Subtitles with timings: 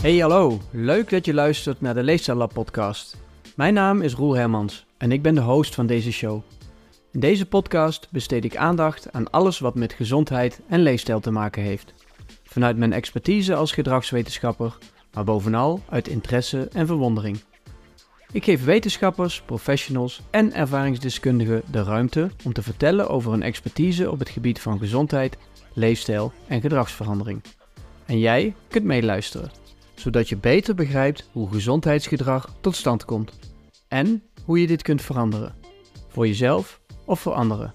[0.00, 3.16] Hey hallo, leuk dat je luistert naar de Leefstijllab podcast.
[3.56, 6.42] Mijn naam is Roel Hermans en ik ben de host van deze show.
[7.12, 11.62] In deze podcast besteed ik aandacht aan alles wat met gezondheid en leefstijl te maken
[11.62, 11.94] heeft.
[12.44, 14.78] Vanuit mijn expertise als gedragswetenschapper,
[15.12, 17.40] maar bovenal uit interesse en verwondering.
[18.32, 24.18] Ik geef wetenschappers, professionals en ervaringsdeskundigen de ruimte om te vertellen over hun expertise op
[24.18, 25.36] het gebied van gezondheid,
[25.72, 27.42] leefstijl en gedragsverandering.
[28.06, 29.50] En jij kunt meeluisteren,
[30.00, 33.32] zodat je beter begrijpt hoe gezondheidsgedrag tot stand komt
[33.88, 35.54] en hoe je dit kunt veranderen,
[36.08, 37.74] voor jezelf of voor anderen.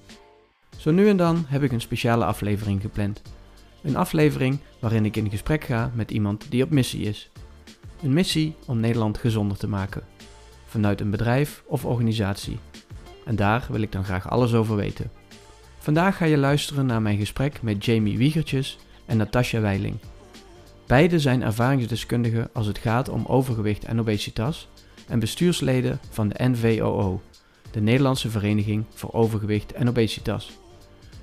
[0.78, 3.22] Zo nu en dan heb ik een speciale aflevering gepland.
[3.84, 7.32] Een aflevering waarin ik in gesprek ga met iemand die op missie is.
[8.04, 10.04] Een missie om Nederland gezonder te maken
[10.66, 12.60] vanuit een bedrijf of organisatie.
[13.26, 15.12] En daar wil ik dan graag alles over weten.
[15.78, 19.98] Vandaag ga je luisteren naar mijn gesprek met Jamie Wiegertjes en Natasja Weiling.
[20.88, 24.67] Beide zijn ervaringsdeskundigen als het gaat om overgewicht en obesitas
[25.08, 27.22] en bestuursleden van de NVOO,
[27.72, 30.52] de Nederlandse Vereniging voor Overgewicht en Obesitas.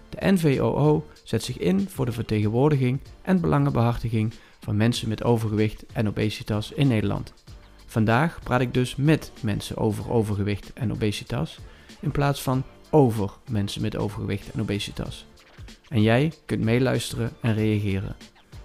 [0.08, 6.08] De NVOO zet zich in voor de vertegenwoordiging en belangenbehartiging van mensen met overgewicht en
[6.08, 7.32] obesitas in Nederland.
[7.86, 11.58] Vandaag praat ik dus met mensen over overgewicht en obesitas,
[12.00, 15.26] in plaats van over mensen met overgewicht en obesitas.
[15.88, 18.16] En jij kunt meeluisteren en reageren.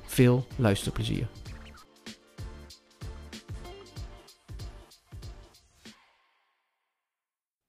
[0.08, 1.28] Veel luisterplezier.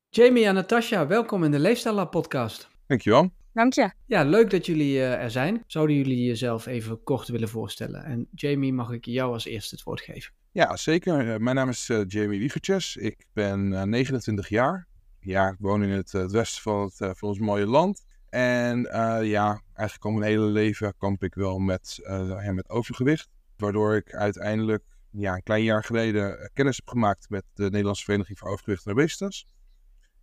[0.09, 2.69] Jamie en Natasja, welkom in de Leefstijl podcast.
[2.87, 3.31] Dankjewel.
[3.53, 3.91] Dank je.
[4.07, 5.65] Ja, leuk dat jullie uh, er zijn.
[5.67, 8.05] Zouden jullie jezelf even kort willen voorstellen?
[8.05, 10.33] En Jamie, mag ik jou als eerste het woord geven?
[10.53, 11.27] Ja, zeker.
[11.27, 12.97] Uh, mijn naam is uh, Jamie Wiegertjes.
[12.97, 14.87] Ik ben 29 jaar.
[15.21, 18.07] Ja, ik woon in het, het westen van, het, van ons mooie land.
[18.31, 18.81] En
[19.25, 23.29] ja, eigenlijk al mijn hele leven kamp ik wel met, ja, met overgewicht.
[23.57, 28.39] Waardoor ik uiteindelijk ja, een klein jaar geleden kennis heb gemaakt met de Nederlandse Vereniging
[28.39, 29.47] voor Overgewicht en Obesitas.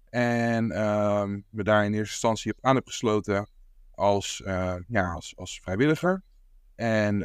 [0.09, 3.49] En uh, me daar in eerste instantie op aan heb gesloten
[3.91, 4.41] als,
[4.87, 6.23] ja, als, als vrijwilliger.
[6.75, 7.19] En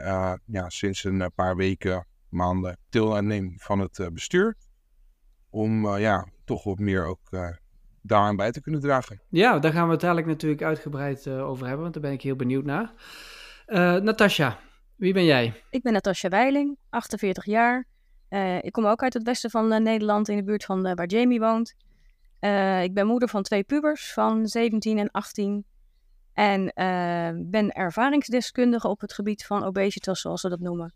[0.44, 4.56] ja, sinds een paar weken, maanden deel neem van het bestuur.
[5.50, 7.28] Om ja, toch wat meer ook
[8.02, 9.20] daaraan bij te kunnen dragen.
[9.28, 12.36] Ja, daar gaan we het eigenlijk natuurlijk uitgebreid over hebben, want daar ben ik heel
[12.36, 12.92] benieuwd naar.
[14.02, 14.58] Natasja,
[14.96, 15.62] wie ben jij?
[15.70, 17.86] Ik ben Natasja Weiling, 48 jaar.
[18.60, 21.74] ik kom ook uit het westen van Nederland, in de buurt van waar Jamie woont.
[22.40, 25.64] Uh, ik ben moeder van twee pubers van 17 en 18.
[26.32, 30.94] En uh, ben ervaringsdeskundige op het gebied van obesitas, zoals ze dat noemen.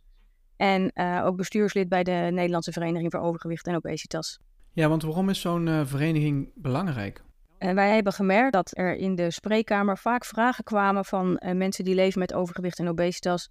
[0.56, 4.40] En uh, ook bestuurslid bij de Nederlandse Vereniging voor Overgewicht en Obesitas.
[4.74, 7.22] Ja, want waarom is zo'n vereniging belangrijk?
[7.58, 11.94] En wij hebben gemerkt dat er in de spreekkamer vaak vragen kwamen van mensen die
[11.94, 13.50] leven met overgewicht en obesitas.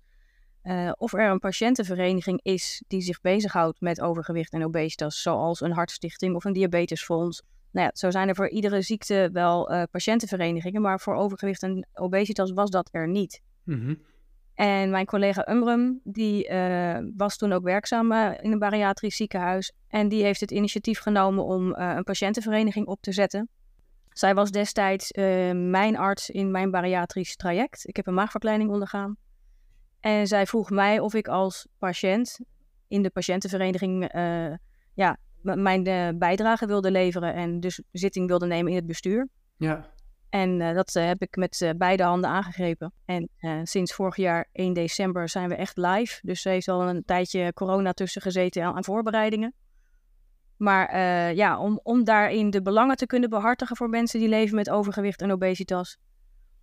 [0.98, 6.36] of er een patiëntenvereniging is die zich bezighoudt met overgewicht en obesitas, zoals een hartstichting
[6.36, 11.16] of een diabetesfonds nou ja, zo zijn er voor iedere ziekte wel patiëntenverenigingen, maar voor
[11.16, 13.42] overgewicht en obesitas was dat er niet.
[13.64, 14.02] Mm-hmm.
[14.54, 19.74] En mijn collega Umrum, die uh, was toen ook werkzaam uh, in een bariatrisch ziekenhuis.
[19.88, 23.50] En die heeft het initiatief genomen om een patiëntenvereniging op te zetten.
[24.10, 25.12] Zij was destijds
[25.54, 27.88] mijn arts in mijn bariatrisch traject.
[27.88, 29.18] Ik heb een maagverkleining ondergaan.
[30.00, 32.40] En zij vroeg mij of ik als patiënt
[32.88, 34.10] in de patiëntenvereniging
[34.94, 35.84] ja, mijn
[36.18, 39.28] bijdrage wilde leveren en dus zitting wilde nemen in het bestuur.
[39.58, 39.93] Ja.
[40.34, 42.94] En uh, dat uh, heb ik met beide handen aangegrepen.
[43.06, 43.30] En
[43.64, 46.20] sinds vorig jaar 1 december zijn we echt live.
[46.22, 49.54] Dus er heeft al een tijdje corona tussen gezeten aan voorbereidingen.
[50.58, 50.96] Maar
[51.36, 55.22] ja, om, om daarin de belangen te kunnen behartigen voor mensen die leven met overgewicht
[55.22, 55.98] en obesitas.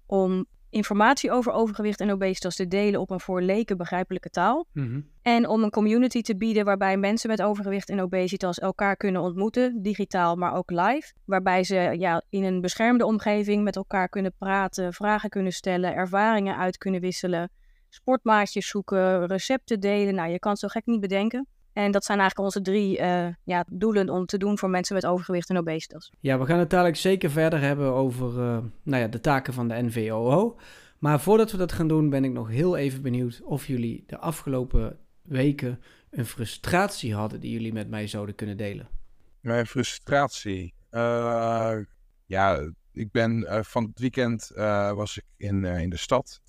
[0.06, 4.66] Om informatie over overgewicht en obesitas te delen op een voor leken begrijpelijke taal.
[4.72, 5.00] Mhm.
[5.22, 9.82] En om een community te bieden waarbij mensen met overgewicht en obesitas elkaar kunnen ontmoeten,
[9.82, 11.12] digitaal, maar ook live.
[11.24, 16.56] Waarbij ze ja, in een beschermde omgeving met elkaar kunnen praten, vragen kunnen stellen, ervaringen
[16.56, 17.50] uit kunnen wisselen,
[17.88, 20.14] sportmaatjes zoeken, recepten delen.
[20.14, 21.46] Nou, je kan het zo gek niet bedenken.
[21.84, 25.06] En dat zijn eigenlijk onze drie uh, ja, doelen om te doen voor mensen met
[25.06, 26.12] overgewicht en obesitas.
[26.20, 29.68] Ja, we gaan het dadelijk zeker verder hebben over uh, nou ja, de taken van
[29.68, 30.58] de NVOO.
[30.98, 34.18] Maar voordat we dat gaan doen, ben ik nog heel even benieuwd of jullie de
[34.18, 35.80] afgelopen weken
[36.10, 38.88] een frustratie hadden die jullie met mij zouden kunnen delen.
[39.40, 40.74] Mijn frustratie.
[40.90, 41.76] Uh,
[42.26, 44.50] ja, ik ben van het weekend
[44.94, 46.40] was ik in, in de stad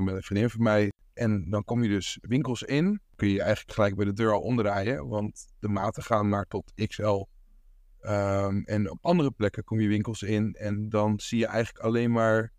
[0.00, 0.92] met een vriendin van mij.
[1.14, 3.00] En dan kom je dus winkels in.
[3.16, 5.08] Kun je eigenlijk gelijk bij de deur al omdraaien.
[5.08, 7.24] Want de maten gaan maar tot XL.
[8.02, 10.54] Um, en op andere plekken kom je winkels in.
[10.54, 12.52] En dan zie je eigenlijk alleen maar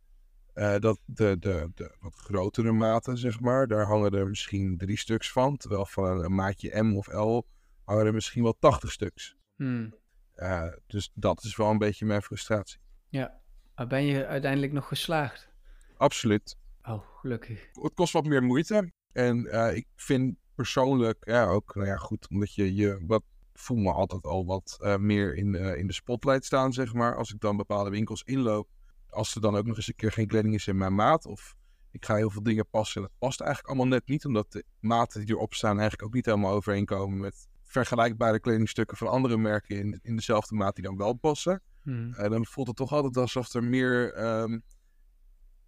[0.55, 4.97] Uh, dat de, de, de wat grotere maten, zeg maar, daar hangen er misschien drie
[4.97, 5.57] stuks van.
[5.57, 7.45] Terwijl van een, maatje M of L
[7.83, 9.35] hangen er misschien wel 80 stuks.
[9.55, 9.95] Hmm.
[10.35, 12.79] Uh, dus dat is wel een beetje mijn frustratie.
[13.09, 13.41] Ja,
[13.75, 15.49] maar ben je uiteindelijk nog geslaagd?
[15.97, 16.57] Absoluut.
[16.83, 17.69] Oh, gelukkig.
[17.71, 18.91] Het kost wat meer moeite.
[19.11, 23.23] En uh, ik vind persoonlijk, ja, ook, nou ja, goed, omdat je je wat
[23.53, 27.15] voel me altijd al wat uh, meer in, uh, in de spotlight staan, zeg maar.
[27.15, 28.67] Als ik dan bepaalde winkels inloop.
[29.09, 31.25] Als er dan ook nog eens een keer geen kleding is in mijn maat.
[31.25, 31.55] Of
[31.91, 34.25] ik ga heel veel dingen passen en het past eigenlijk allemaal net niet.
[34.25, 39.07] Omdat de maten die erop staan eigenlijk ook niet helemaal overeenkomen met vergelijkbare kledingstukken van
[39.07, 41.61] andere merken in, in dezelfde maat die dan wel passen.
[41.81, 42.13] Hmm.
[42.17, 44.23] Uh, dan voelt het toch altijd alsof er meer...
[44.41, 44.63] Um,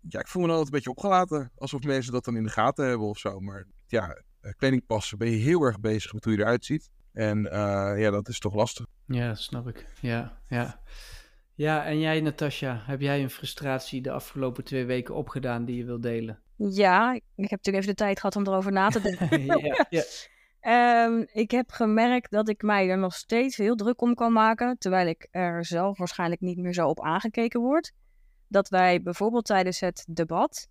[0.09, 1.51] ja, ik voel me dan altijd een beetje opgelaten.
[1.55, 3.39] Alsof mensen dat dan in de gaten hebben of zo.
[3.39, 4.21] Maar ja,
[4.57, 6.89] kleding passen ben je heel erg bezig met hoe je eruit ziet.
[7.13, 7.51] En uh,
[7.97, 8.85] ja, dat is toch lastig.
[9.05, 9.85] Ja, dat snap ik.
[10.01, 10.81] Ja, ja.
[11.53, 15.85] Ja, en jij, Natasja, heb jij een frustratie de afgelopen twee weken opgedaan die je
[15.85, 16.39] wil delen?
[16.55, 19.45] Ja, ik heb natuurlijk even de tijd gehad om erover na te denken.
[19.45, 20.03] ja, ja.
[21.05, 24.77] Um, ik heb gemerkt dat ik mij er nog steeds heel druk om kan maken,
[24.77, 27.91] terwijl ik er zelf waarschijnlijk niet meer zo op aangekeken word.
[28.47, 30.67] Dat wij bijvoorbeeld tijdens het debat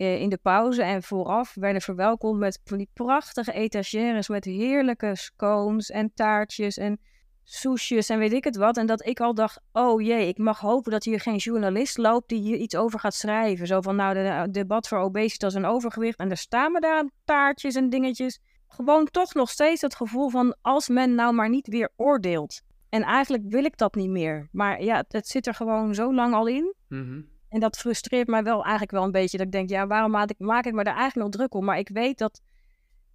[0.00, 5.90] in de pauze en vooraf werden verwelkomd met van die prachtige etagères met heerlijke scones
[5.90, 7.00] en taartjes en
[7.44, 8.76] soesjes en weet ik het wat.
[8.76, 12.28] En dat ik al dacht, oh jee, ik mag hopen dat hier geen journalist loopt
[12.28, 13.66] die hier iets over gaat schrijven.
[13.66, 16.18] Zo van, nou, de, debat voor obesitas en overgewicht.
[16.18, 18.40] En er staan me daar taartjes en dingetjes.
[18.68, 22.60] Gewoon toch nog steeds het gevoel van, als men nou maar niet weer oordeelt.
[22.88, 24.48] En eigenlijk wil ik dat niet meer.
[24.52, 26.74] Maar ja, het zit er gewoon zo lang al in.
[26.88, 27.28] -hmm.
[27.50, 29.36] En dat frustreert mij wel eigenlijk wel een beetje.
[29.36, 31.64] Dat ik denk, ja, waarom maak ik, maak ik me daar eigenlijk nog druk om?
[31.64, 32.40] Maar ik weet dat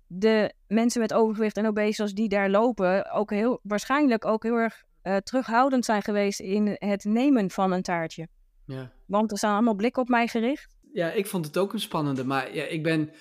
[0.07, 3.11] de mensen met overgewicht en obesitas die daar lopen...
[3.11, 7.81] ook heel, waarschijnlijk ook heel erg uh, terughoudend zijn geweest in het nemen van een
[7.81, 8.27] taartje.
[8.65, 8.91] Ja.
[9.05, 10.77] Want er staan allemaal blikken op mij gericht.
[10.91, 12.25] Ja, ik vond het ook een spannende.
[12.25, 13.11] Maar ja, ik ben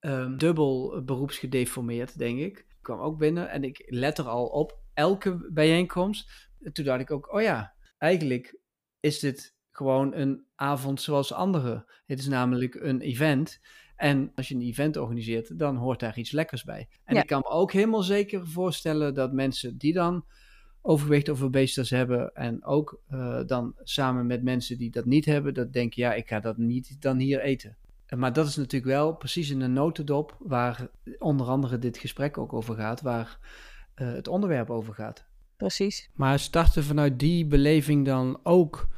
[0.00, 2.58] um, dubbel beroepsgedeformeerd, denk ik.
[2.58, 6.50] Ik kwam ook binnen en ik let er al op elke bijeenkomst.
[6.72, 8.58] Toen dacht ik ook, oh ja, eigenlijk
[9.00, 11.84] is dit gewoon een avond zoals andere.
[12.06, 13.60] Het is namelijk een event.
[13.96, 16.88] En als je een event organiseert, dan hoort daar iets lekkers bij.
[17.04, 17.20] En Ja.
[17.20, 20.24] ik kan me ook helemaal zeker voorstellen dat mensen die dan
[20.80, 25.54] overgewicht of obesitas hebben en ook eh, dan samen met mensen die dat niet hebben,
[25.54, 27.76] dat denken, ja, ik ga dat niet dan hier eten.
[28.16, 32.52] Maar dat is natuurlijk wel precies in een notendop waar onder andere dit gesprek ook
[32.52, 33.38] over gaat, waar
[33.96, 35.24] uh, het onderwerp over gaat.
[35.56, 36.10] Precies.
[36.14, 38.88] Maar starten vanuit die beleving dan ook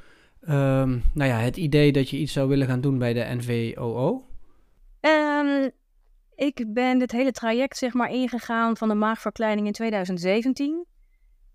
[0.48, 4.24] um, nou ja, het idee dat je iets zou willen gaan doen bij de NVOO?
[5.00, 5.70] Um,
[6.34, 10.86] ik ben dit hele traject zeg maar ingegaan van de maagverkleining in 2017.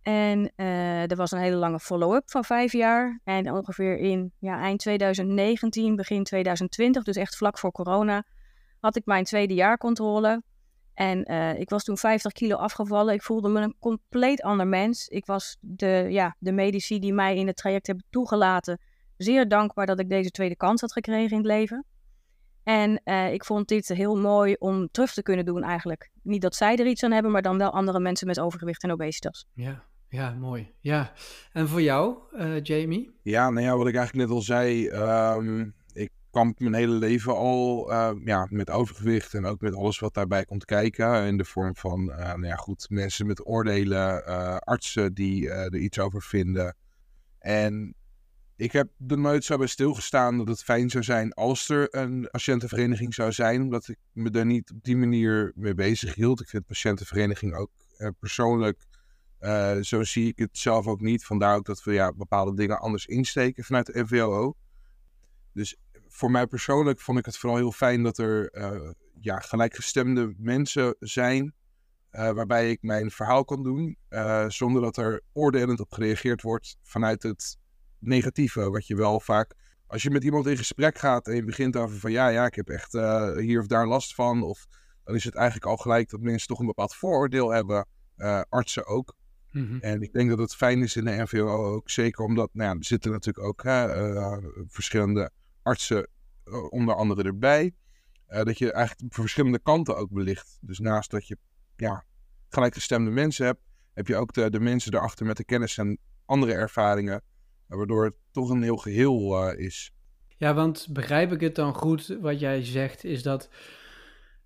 [0.02, 3.22] En uh, er was een hele lange follow-up van vijf jaar.
[3.24, 8.24] En ongeveer in ja, eind 2019, begin 2020, dus echt vlak voor corona,
[8.80, 10.44] had ik mijn tweede jaarcontrole.
[11.00, 13.14] En uh, ik was toen 50 kilo afgevallen.
[13.14, 15.08] Ik voelde me een compleet ander mens.
[15.08, 18.80] Ik was de, ja, de medici die mij in het traject hebben toegelaten.
[19.18, 21.86] Zeer dankbaar dat ik deze tweede kans had gekregen in het leven.
[22.64, 26.12] En uh, ik vond dit heel mooi om terug te kunnen doen eigenlijk.
[26.24, 28.92] Niet dat zij er iets aan hebben, maar dan wel andere mensen met overgewicht en
[28.92, 29.46] obesitas.
[29.54, 30.74] Ja, ja mooi.
[30.80, 31.12] Ja.
[31.52, 33.20] En voor jou, uh, Jamie?
[33.22, 34.90] Ja, nou ja, wat ik eigenlijk net al zei.
[34.90, 35.74] Um, ik
[36.32, 40.46] kamp mijn hele leven al uh, ja, met overgewicht en ook met alles wat daarbij
[40.46, 41.26] komt kijken.
[41.26, 44.26] In de vorm van, nou ja, goed, mensen met oordelen,
[44.64, 46.76] artsen die er iets over vinden.
[47.40, 47.94] En
[48.56, 52.28] ik heb er nooit zo bij stilgestaan dat het fijn zou zijn als er een
[52.32, 53.62] patiëntenvereniging zou zijn.
[53.62, 56.42] Omdat ik me daar niet op die manier mee bezig hield.
[56.42, 57.72] Ik vind patiëntenvereniging ook
[58.20, 58.86] persoonlijk,
[59.82, 61.26] zo zie ik het zelf ook niet.
[61.26, 64.56] Vandaar ook dat we ja, bepaalde dingen anders insteken vanuit de NVOO.
[65.54, 65.78] Dus
[66.10, 70.96] voor mij persoonlijk vond ik het vooral heel fijn dat er uh, ja, gelijkgestemde mensen
[71.00, 71.54] zijn.
[72.12, 73.98] waarbij ik mijn verhaal kan doen.
[74.48, 77.58] zonder dat er oordelend op gereageerd wordt vanuit het
[78.00, 79.58] negatieve, wat je wel vaak...
[79.88, 82.12] Als je met iemand in gesprek gaat en je begint over van...
[82.12, 82.92] Ja, ja, ik heb echt
[83.40, 84.44] hier of daar last van.
[84.44, 84.66] Of
[85.04, 87.88] dan is het eigenlijk al gelijk dat mensen toch een bepaald vooroordeel hebben.
[88.50, 89.16] Artsen ook.
[89.52, 89.80] Mm -hmm.
[89.80, 91.90] En ik denk dat het fijn is in de NVO ook.
[91.90, 94.38] Zeker omdat, nou ja, er zitten natuurlijk ook uh,
[94.68, 95.32] verschillende
[95.70, 96.08] artsen
[96.70, 97.74] onder andere erbij.
[98.28, 100.58] dat je eigenlijk verschillende kanten ook belicht.
[100.62, 101.38] Dus naast dat je
[101.76, 102.06] ja,
[102.50, 103.62] gelijkgestemde mensen hebt...
[103.94, 107.22] heb je ook de, de mensen erachter met de kennis en andere ervaringen
[107.68, 109.94] waardoor het toch een heel geheel is.
[110.38, 113.50] Ja, want begrijp ik het dan goed wat jij zegt, is dat,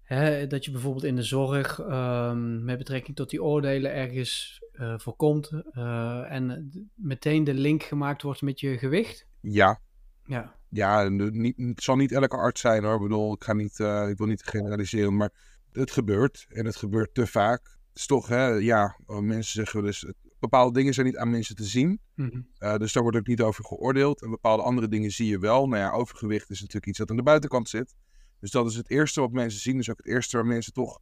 [0.02, 4.98] hè, dat je bijvoorbeeld in de zorg um, met betrekking tot die oordelen ergens uh,
[4.98, 9.28] voorkomt uh, en meteen de link gemaakt wordt met je gewicht?
[9.40, 9.82] Ja,
[10.26, 10.56] Ja.
[10.70, 12.96] Ja, niet, het zal niet elke arts zijn hoor.
[12.96, 15.30] Ik bedoel, ik, ga niet, uh, ik wil niet generaliseren, maar
[15.72, 16.46] het gebeurt.
[16.50, 17.62] En het gebeurt te vaak.
[17.62, 20.06] Het is toch, hè, ja, mensen zeggen wel eens,
[20.40, 22.00] bepaalde dingen zijn niet aan mensen te zien.
[22.16, 24.22] Mm dus daar wordt ook niet over geoordeeld.
[24.22, 25.68] En bepaalde andere dingen zie je wel.
[25.68, 27.96] Nou ja, overgewicht is natuurlijk iets dat aan de buitenkant zit.
[28.40, 29.78] Dus dat is het eerste wat mensen zien.
[29.78, 31.00] Dus ook het eerste waar mensen toch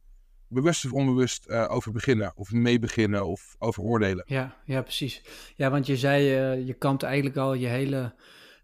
[0.48, 2.32] bewust of onbewust uh, over beginnen.
[2.36, 4.24] Of mee beginnen of over oordelen.
[4.26, 5.22] Ja, ja, precies.
[5.54, 8.14] Ja, want je zei, uh, je kampt eigenlijk al je hele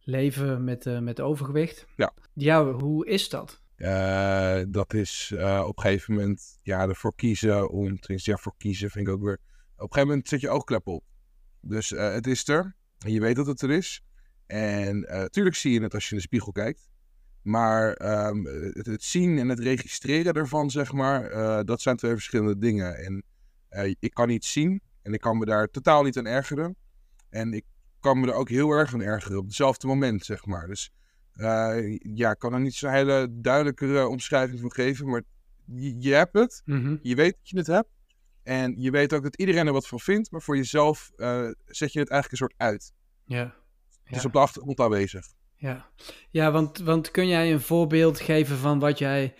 [0.08, 1.86] leven met, uh, met overgewicht.
[1.96, 2.12] Ja.
[2.32, 3.62] Ja, hoe is dat?
[4.68, 5.32] dat is
[5.64, 9.22] op een gegeven moment ja, ervoor kiezen om, tenminste ja, voor kiezen vind ik ook
[9.22, 9.40] weer
[9.76, 11.04] op een gegeven moment zet je oogklep op.
[11.60, 12.76] Dus uh, het is er.
[12.98, 14.02] En je weet dat het er is.
[14.46, 16.88] En natuurlijk zie je het als je in de spiegel kijkt.
[17.42, 17.86] Maar
[18.28, 21.30] um, het, het, zien en het registreren ervan, zeg maar,
[21.64, 22.96] dat zijn twee verschillende dingen.
[22.96, 23.24] En
[24.00, 26.76] ik kan niet zien en ik kan me daar totaal niet aan ergeren.
[27.28, 27.64] En ik
[28.08, 30.66] kan me er ook heel erg aan ergeren op hetzelfde moment, zeg maar.
[30.66, 30.92] Dus
[32.14, 35.08] ja, ik kan er niet zo'n hele duidelijkere omschrijving van geven.
[35.08, 35.22] Maar
[35.64, 36.62] je, je hebt het.
[36.64, 36.98] Mm -hmm.
[37.02, 37.88] Je weet dat je het hebt.
[38.42, 41.92] En je weet ook dat iedereen er wat van vindt, maar voor jezelf uh, zet
[41.92, 42.92] je het eigenlijk een soort uit.
[43.24, 43.54] Ja.
[44.04, 45.26] Het is op de achtergrond aanwezig.
[45.56, 45.90] Ja,
[46.30, 49.34] ja want, want kun jij een voorbeeld geven van wat jij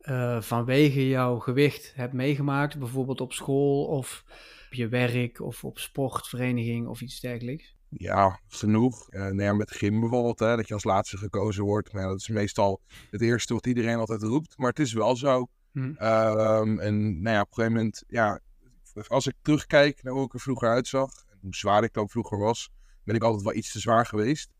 [0.00, 4.24] uh, vanwege jouw gewicht hebt meegemaakt, bijvoorbeeld op school of
[4.66, 7.74] op je werk of op sportvereniging of iets dergelijks?
[7.96, 9.12] Ja, genoeg.
[9.12, 11.92] Uh, nou ja, met gym bijvoorbeeld, hè, dat je als laatste gekozen wordt.
[11.92, 12.80] Maar ja, dat is meestal
[13.10, 14.58] het eerste wat iedereen altijd roept.
[14.58, 15.80] Maar het is wel zo Hm.
[15.80, 18.40] Um, en nou ja, op een gegeven moment, ja,
[19.06, 22.38] als ik terugkijk naar hoe ik er vroeger uitzag, en hoe zwaar ik dan vroeger
[22.38, 22.70] was,
[23.04, 24.50] ben ik altijd wel iets te zwaar geweest.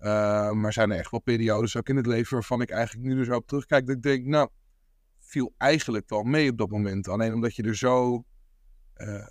[0.00, 3.18] Uh, maar zijn er echt wel periodes ook in het leven waarvan ik eigenlijk nu
[3.18, 4.48] er zo op terugkijk, dat ik denk, nou,
[5.18, 7.08] viel eigenlijk wel mee op dat moment.
[7.08, 8.24] Alleen omdat je er zo
[8.96, 9.26] uh,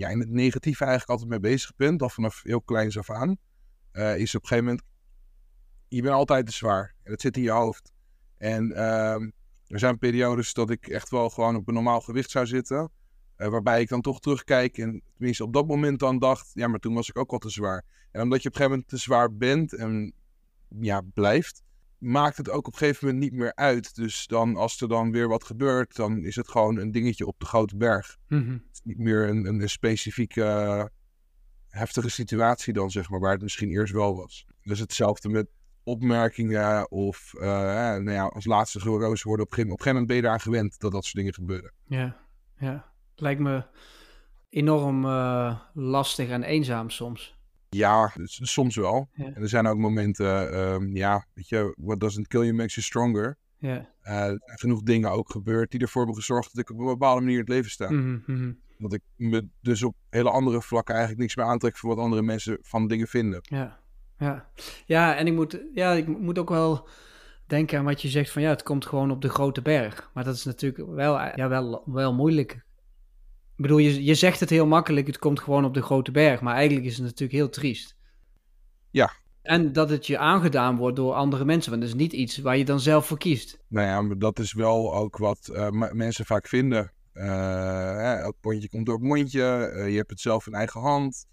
[0.00, 3.36] ja, in het negatieve eigenlijk altijd mee bezig bent, al vanaf heel kleins af aan,
[3.92, 4.86] uh, is op een gegeven moment,
[5.88, 6.94] je bent altijd te zwaar.
[7.02, 7.92] En dat zit in je hoofd.
[8.36, 9.30] En ehm,
[9.66, 12.90] er zijn periodes dat ik echt wel gewoon op een normaal gewicht zou zitten.
[13.36, 16.78] Uh, waarbij ik dan toch terugkijk en tenminste op dat moment dan dacht, ja, maar
[16.78, 17.84] toen was ik ook al te zwaar.
[18.10, 20.14] En omdat je op een gegeven moment te zwaar bent en
[20.80, 21.62] ja, blijft,
[22.00, 23.94] maakt het ook op een gegeven moment niet meer uit.
[23.94, 27.38] Dus dan als er dan weer wat gebeurt, dan is het gewoon een dingetje op
[27.38, 28.18] de grote berg.
[28.28, 28.52] Mm -hmm.
[28.52, 30.84] Het is niet meer een, een, specifieke uh,
[31.68, 34.46] heftige situatie dan, zeg maar, waar het misschien eerst wel was.
[34.62, 35.48] Dus hetzelfde met
[35.82, 39.46] opmerkingen of uh, nou ja, als laatste gerozen worden.
[39.46, 41.72] Op een, op een gegeven moment ben je eraan gewend dat dat soort dingen gebeuren.
[41.86, 42.16] Ja,
[42.58, 42.92] ja.
[43.14, 43.64] Lijkt me
[44.48, 47.39] enorm uh, lastig en eenzaam soms.
[47.76, 49.08] Ja, soms wel.
[49.12, 49.24] Ja.
[49.24, 52.86] En er zijn ook momenten, um, ja, weet je, what doesn't kill you makes you
[52.86, 53.36] stronger.
[53.58, 53.88] Ja.
[54.04, 56.86] Uh, er zijn genoeg dingen ook gebeurd die ervoor hebben gezorgd dat ik op een
[56.86, 57.90] bepaalde manier in het leven sta.
[57.90, 58.58] Mm -hmm.
[58.78, 62.22] Dat ik me dus op hele andere vlakken eigenlijk niks meer aantrek voor wat andere
[62.22, 63.40] mensen van dingen vinden.
[63.42, 63.78] Ja.
[64.18, 64.50] Ja.
[64.86, 66.88] ja, en ik moet, ja, ik moet ook wel
[67.46, 70.10] denken aan wat je zegt van ja, het komt gewoon op de grote berg.
[70.14, 72.64] Maar dat is natuurlijk wel, ja, wel, wel moeilijk.
[73.60, 76.40] Ik bedoel, je, je zegt het heel makkelijk, het komt gewoon op de grote berg.
[76.40, 77.96] Maar eigenlijk is het natuurlijk heel triest.
[78.90, 79.12] Ja.
[79.42, 82.56] En dat het je aangedaan wordt door andere mensen, want dat is niet iets waar
[82.56, 83.58] je dan zelf voor kiest.
[83.68, 86.92] Nou ja, maar dat is wel ook wat uh, mensen vaak vinden.
[87.14, 91.26] Uh, elk pondje komt door het mondje, uh, je hebt het zelf in eigen hand.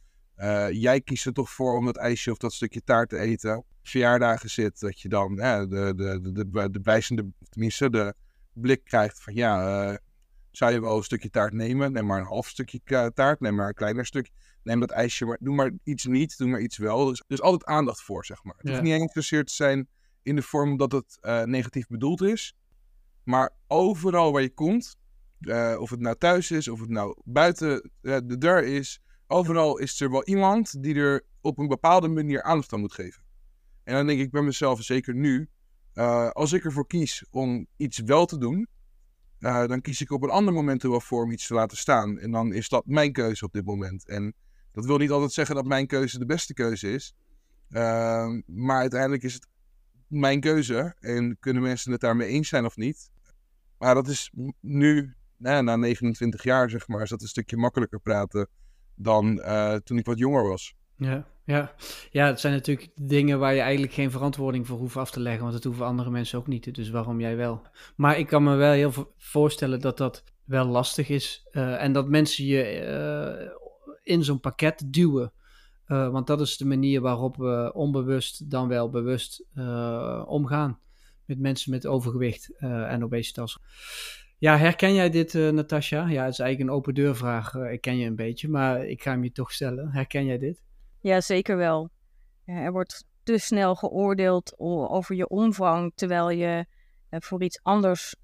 [0.72, 3.64] Jij kiest er toch voor om dat ijsje of dat stukje taart te eten.
[3.84, 8.14] Verjaardagen zit, dat je dan de, de, de, de, de wijzende, tenminste de
[8.54, 10.00] blik krijgt van ja,
[10.58, 11.92] zou je wel een stukje taart nemen?
[11.92, 14.30] Neem maar een half stukje taart, neem maar een kleiner stuk.
[14.64, 17.06] Neem dat ijsje, maar doe maar iets niet, doe maar iets wel.
[17.06, 18.56] Dus, dus altijd aandacht voor, zeg maar.
[18.58, 18.72] Het ja.
[18.72, 19.88] hoeft niet geïnteresseerd te zijn
[20.24, 22.56] in de vorm dat het uh, negatief bedoeld is.
[23.24, 24.98] Maar overal waar je komt,
[25.80, 30.12] of het nou thuis is, of het nou buiten de deur is overal is er
[30.12, 33.24] wel iemand die er op een bepaalde manier aandacht aan moet geven.
[33.84, 35.50] En dan denk ik bij mezelf, zeker nu,
[36.32, 38.68] als ik ervoor kies om iets wel te doen,
[39.40, 41.78] uh, dan kies ik op een ander moment er wel voor om iets te laten
[41.78, 42.20] staan.
[42.20, 44.08] En dan is dat mijn keuze op dit moment.
[44.08, 44.34] En
[44.72, 47.16] dat wil niet altijd zeggen dat mijn keuze de beste keuze is.
[47.70, 49.48] Uh, maar uiteindelijk is het
[50.08, 50.96] mijn keuze.
[51.00, 53.10] En kunnen mensen het daarmee eens zijn of niet.
[53.78, 58.00] Maar dat is nu, nou, na 29 jaar zeg maar, is dat een stukje makkelijker
[58.00, 58.48] praten
[58.96, 60.76] dan uh, toen ik wat jonger was.
[60.96, 61.74] Ja, ja.
[62.12, 65.42] ja, het zijn natuurlijk dingen waar je eigenlijk geen verantwoording voor hoeft af te leggen,
[65.42, 66.76] want dat hoeven andere mensen ook niet.
[66.76, 67.62] Dus waarom jij wel?
[67.96, 72.08] Maar ik kan me wel heel voorstellen dat dat wel lastig is uh, en dat
[72.08, 72.88] mensen je
[73.42, 73.52] uh,
[74.04, 75.34] in zo'n pakket duwen.
[75.86, 79.46] want dat is de manier waarop we onbewust dan wel bewust
[80.26, 80.80] omgaan
[81.26, 83.60] met mensen met overgewicht en obesitas.
[84.40, 86.08] Ja, herken jij dit, uh, Natasja?
[86.08, 87.54] Ja, het is eigenlijk een open deurvraag.
[87.54, 89.92] Uh, ik ken je een beetje, maar ik ga hem je toch stellen.
[89.92, 90.62] Herken jij dit?
[91.08, 91.90] Ja, zeker wel.
[92.44, 96.66] Ja, er wordt te snel geoordeeld over je omvang, terwijl je
[97.10, 98.16] voor iets anders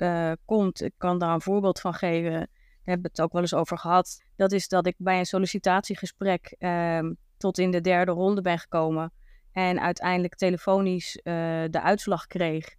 [0.45, 0.81] komt.
[0.81, 2.31] Ik kan daar een voorbeeld van geven.
[2.31, 2.47] Daar
[2.83, 4.23] hebben we het ook wel eens over gehad.
[4.35, 9.13] Dat is dat ik bij een sollicitatiegesprek ehm, tot in de derde ronde ben gekomen.
[9.51, 12.75] En uiteindelijk telefonisch de uitslag kreeg.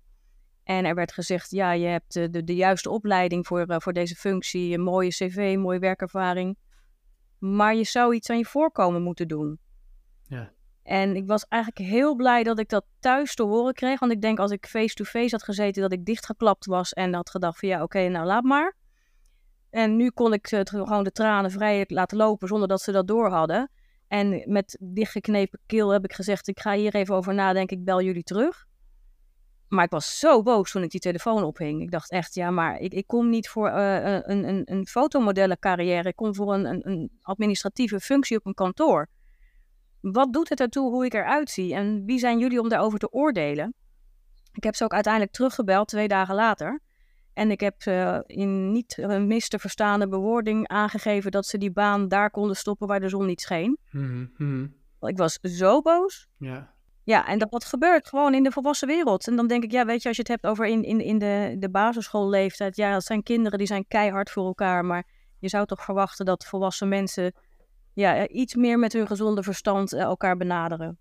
[0.64, 4.14] En er werd gezegd, ja, je hebt de, de, de juiste opleiding voor, voor deze
[4.14, 6.56] functie, een mooie cv, mooie werkervaring.
[7.38, 9.62] Maar je zou iets aan je voorkomen moeten doen.
[10.84, 14.00] En ik was eigenlijk heel blij dat ik dat thuis te horen kreeg.
[14.00, 17.58] Want ik denk als ik face-to-face had gezeten, dat ik dichtgeklapt was en had gedacht
[17.58, 18.76] van ja, oké, nou laat maar.
[19.70, 23.06] En nu kon ik het gewoon de tranen vrij laten lopen zonder dat ze dat
[23.06, 23.70] door hadden.
[24.08, 28.02] En met dichtgeknepen keel heb ik gezegd, ik ga hier even over nadenken, ik bel
[28.02, 28.66] jullie terug.
[29.68, 31.82] Maar ik was zo boos toen ik die telefoon ophing.
[31.82, 36.08] Ik dacht echt, ja, maar ik, ik kom niet voor uh, een, een, een fotomodellencarrière.
[36.08, 39.08] Ik kom voor een, een, een, administratieve functie op een kantoor.
[40.12, 41.74] Wat doet het ertoe hoe ik eruit zie?
[41.74, 43.74] En wie zijn jullie om daarover te oordelen?
[44.52, 46.80] Ik heb ze ook uiteindelijk teruggebeld twee dagen later.
[47.32, 51.70] En ik heb uh, in niet een mis te verstaande bewoording aangegeven dat ze die
[51.70, 53.78] baan daar konden stoppen waar de zon niet scheen.
[53.90, 54.74] Mm -hmm.
[55.00, 56.28] Ik was zo boos.
[56.38, 56.72] Ja.
[57.02, 59.26] Ja, en dat wat gebeurt gewoon in de volwassen wereld.
[59.26, 61.18] En dan denk ik, ja, weet je, als je het hebt over in, in, in
[61.18, 62.76] de, de basisschoolleeftijd.
[62.76, 64.84] Ja, dat zijn kinderen die zijn keihard voor elkaar.
[64.84, 65.06] Maar
[65.38, 67.32] je zou toch verwachten dat volwassen mensen
[67.94, 70.98] ja, iets meer met hun gezonde verstand eh, elkaar benaderen.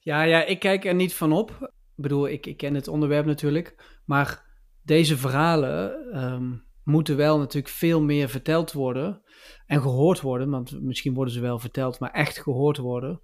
[0.00, 1.50] Ja, ja, ik kijk er niet van op.
[1.96, 3.98] Ik bedoel, ik, ik ken het onderwerp natuurlijk.
[4.04, 4.44] Maar
[4.82, 6.52] deze verhalen ehm,
[6.84, 9.22] moeten wel natuurlijk veel meer verteld worden.
[9.66, 10.50] En gehoord worden.
[10.50, 13.20] Want misschien worden ze wel verteld, maar echt gehoord worden.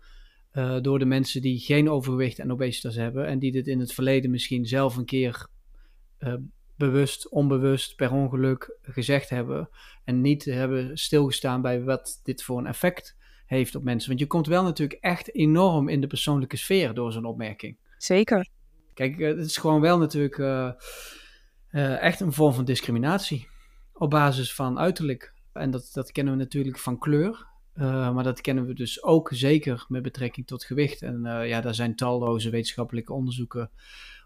[0.52, 3.92] Uh, door de mensen die geen overgewicht en obesitas hebben en die dit in het
[3.92, 5.46] verleden misschien zelf een keer
[6.18, 6.34] uh,
[6.76, 9.68] bewust, onbewust, per ongeluk gezegd hebben
[10.04, 13.16] en niet hebben stilgestaan bij wat dit voor een effect
[13.46, 14.08] heeft op mensen.
[14.08, 17.78] Want je komt wel natuurlijk echt enorm in de persoonlijke sfeer door zo'n opmerking.
[17.98, 18.48] Zeker.
[18.94, 20.72] Kijk, het is gewoon wel natuurlijk uh,
[22.02, 23.48] echt een vorm van discriminatie
[23.92, 25.34] op basis van uiterlijk.
[25.52, 27.46] En dat, dat kennen we natuurlijk van kleur.
[27.74, 31.02] Uh, maar dat kennen we dus ook zeker met betrekking tot gewicht.
[31.02, 33.70] En ja, daar zijn talloze wetenschappelijke onderzoeken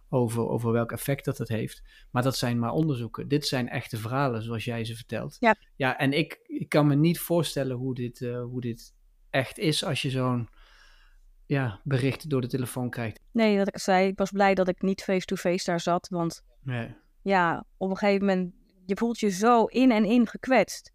[0.09, 1.83] over, over welk effect dat het heeft.
[2.11, 3.29] Maar dat zijn maar onderzoeken.
[3.29, 5.37] Dit zijn echte verhalen, zoals jij ze vertelt.
[5.41, 5.57] Ja.
[5.77, 8.95] Ja, en ik, ik kan me niet voorstellen hoe dit, uh, hoe dit
[9.31, 10.49] echt is als je zo'n
[11.47, 13.21] ja, bericht door de telefoon krijgt.
[13.33, 16.09] Nee, wat ik zei, ik was blij dat ik niet face-to-face -face daar zat.
[16.09, 16.95] Want nee.
[17.23, 18.55] ja, op een gegeven moment,
[18.87, 20.93] je voelt je zo in en in gekwetst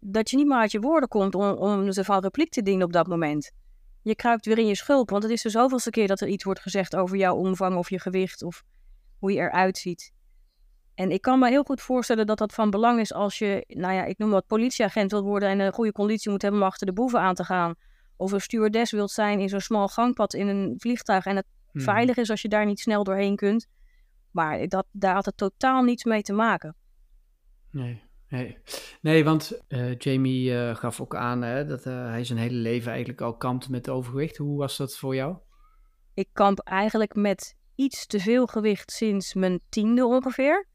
[0.00, 2.86] dat je niet meer uit je woorden komt om, om ze van repliek te dienen
[2.86, 3.52] op dat moment.
[4.02, 6.44] Je kruipt weer in je schulp, want het is de zoveelste keer dat er iets
[6.44, 8.62] wordt gezegd over jouw omvang of je gewicht of
[9.18, 10.12] hoe je eruit ziet.
[10.94, 13.94] En ik kan me heel goed voorstellen dat dat van belang is als je, nou
[13.94, 16.86] ja, ik noem wat politieagent wilt worden en een goede conditie moet hebben om achter
[16.86, 17.74] de boeven aan te gaan.
[18.16, 21.80] Of een stewardess wilt zijn in zo'n smal gangpad in een vliegtuig en het hmm.
[21.80, 23.66] veilig is als je daar niet snel doorheen kunt.
[24.30, 26.76] Maar dat, daar had het totaal niets mee te maken.
[27.70, 28.02] Nee.
[28.30, 28.58] Nee,
[29.00, 32.90] nee want uh, Jamie uh, gaf ook aan hè, dat uh, hij zijn hele leven
[32.90, 34.36] eigenlijk al kampt met overgewicht.
[34.36, 35.36] Hoe was dat voor jou?
[36.14, 40.68] Ik kamp eigenlijk met iets te veel gewicht sinds mijn tiende ongeveer.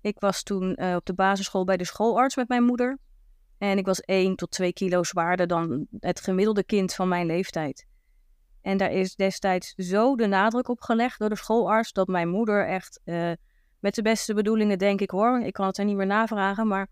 [0.00, 2.98] Ik was toen op de basisschool bij de schoolarts met mijn moeder.
[3.58, 7.86] En ik was 1 tot 2 kilo zwaarder dan het gemiddelde kind van mijn leeftijd.
[8.60, 12.66] En daar is destijds zo de nadruk op gelegd door de schoolarts dat mijn moeder
[12.66, 13.00] echt
[13.84, 15.40] met de beste bedoelingen, denk ik hoor.
[15.40, 16.88] Ik kan het er niet meer navragen, maar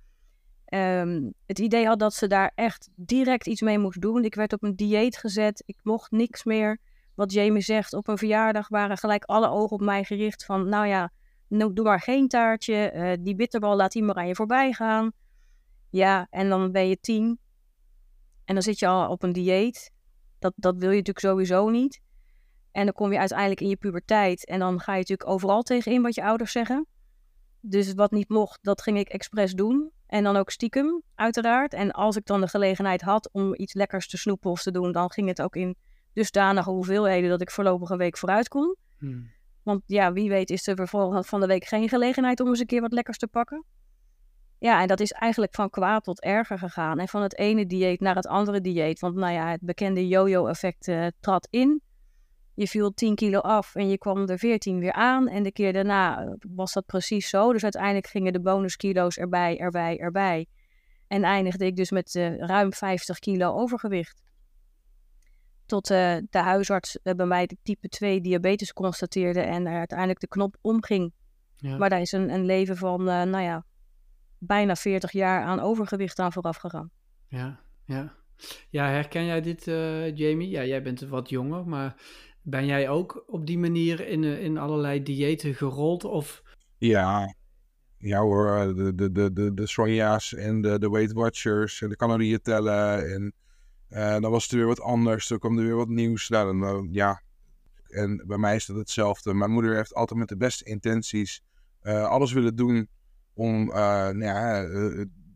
[0.69, 4.25] um, het idee had dat ze daar echt direct iets mee moest doen.
[4.25, 6.79] Ik werd op een dieet gezet, ik mocht niks meer.
[7.15, 10.87] Wat Jamie zegt, op een verjaardag waren gelijk alle ogen op mij gericht van, nou
[10.87, 11.13] ja,
[11.49, 15.13] doe maar geen taartje, uh, die bitterbal laat die maar aan je voorbij gaan.
[15.91, 17.39] Ja, en dan ben je tien
[18.45, 19.93] en dan zit je al op een dieet.
[20.39, 22.01] Dat, dat wil je natuurlijk sowieso niet.
[22.73, 26.03] En dan kom je uiteindelijk in je puberteit en dan ga je natuurlijk overal tegenin
[26.03, 26.87] wat je ouders zeggen.
[27.61, 29.91] Dus wat niet mocht, dat ging ik expres doen.
[30.07, 31.73] En dan ook stiekem, uiteraard.
[31.75, 34.93] En als ik dan de gelegenheid had om iets lekkers te snoepen of te doen,
[34.93, 35.77] dan ging het ook in
[36.13, 38.77] dusdanige hoeveelheden dat ik voorlopig een week vooruit kon.
[38.99, 39.31] Hmm.
[39.63, 42.67] Want ja, wie weet is er vervolgens van de week geen gelegenheid om eens een
[42.67, 43.65] keer wat lekkers te pakken.
[44.59, 46.99] Ja, en dat is eigenlijk van kwaad tot erger gegaan.
[46.99, 49.01] En van het ene dieet naar het andere dieet.
[49.01, 51.83] Want nou ja, het bekende yo-yo-effect uh, trad in.
[52.55, 55.29] Je viel 10 kilo af en je kwam er 14 weer aan.
[55.29, 57.53] En de keer daarna eh, was dat precies zo.
[57.53, 60.47] Dus uiteindelijk gingen de bonuskilo's erbij, erbij, erbij.
[61.07, 64.23] En eindigde ik dus met uh, ruim 50 kilo overgewicht.
[65.67, 70.29] Tot uh, de huisarts bij mij de type 2 diabetes constateerde en er uiteindelijk de
[70.29, 71.13] knop omging.
[71.57, 71.77] Ja.
[71.77, 73.65] Maar daar is een, een leven van, nou ja,
[74.39, 76.91] bijna 40 jaar aan overgewicht aan vooraf gegaan.
[77.29, 78.15] Ja, ja.
[78.71, 79.65] Ja, herken jij dit,
[80.19, 80.49] Jamie?
[80.49, 81.95] Ja, jij bent wat jonger, maar
[82.43, 86.05] Ben jij ook op die manier in, in allerlei diëten gerold?
[86.05, 86.43] Of...
[86.79, 87.35] Ja,
[87.99, 91.97] ja hoor, de, de, de, de, de Sonja's en de, de Weight Watchers en de
[91.97, 93.13] calorieën tellen.
[93.13, 93.33] En
[93.91, 96.29] uh, dan was het weer wat anders, dan kwam er weer wat nieuws.
[96.29, 97.23] Nou, dan, ja,
[97.89, 99.35] en bij mij is dat hetzelfde.
[99.35, 101.43] Mijn moeder heeft altijd met de beste intenties
[101.83, 102.89] alles willen doen
[103.35, 104.67] om, nou ja,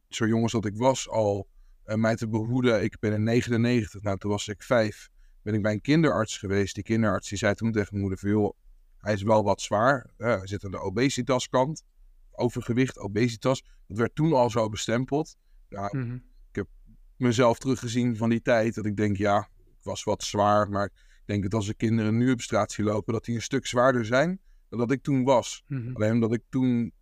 [0.08, 1.48] zo jong als dat ik was, al
[1.84, 2.82] mij te behoeden.
[2.82, 5.08] Ik ben in 99, nou toen was ik vijf,
[5.46, 6.74] ben ik bij een kinderarts geweest.
[6.74, 8.56] Die kinderarts die zei toen tegen mijn moeder van, joh,
[8.98, 10.10] hij is wel wat zwaar.
[10.16, 11.82] hij zit aan de obesitaskant
[12.32, 13.64] overgewicht, obesitas.
[13.86, 15.36] Dat werd toen al zo bestempeld.
[15.68, 16.14] Ja, mhm.
[16.50, 16.66] Ik heb
[17.16, 18.74] mezelf teruggezien van die tijd.
[18.74, 20.70] Dat ik denk, ja, ik was wat zwaar.
[20.70, 23.42] Maar ik denk dat als de kinderen nu op straat zien lopen, dat die een
[23.42, 25.64] stuk zwaarder zijn dan dat ik toen was.
[25.66, 25.94] Mhm.
[25.94, 26.92] Alleen omdat ik toen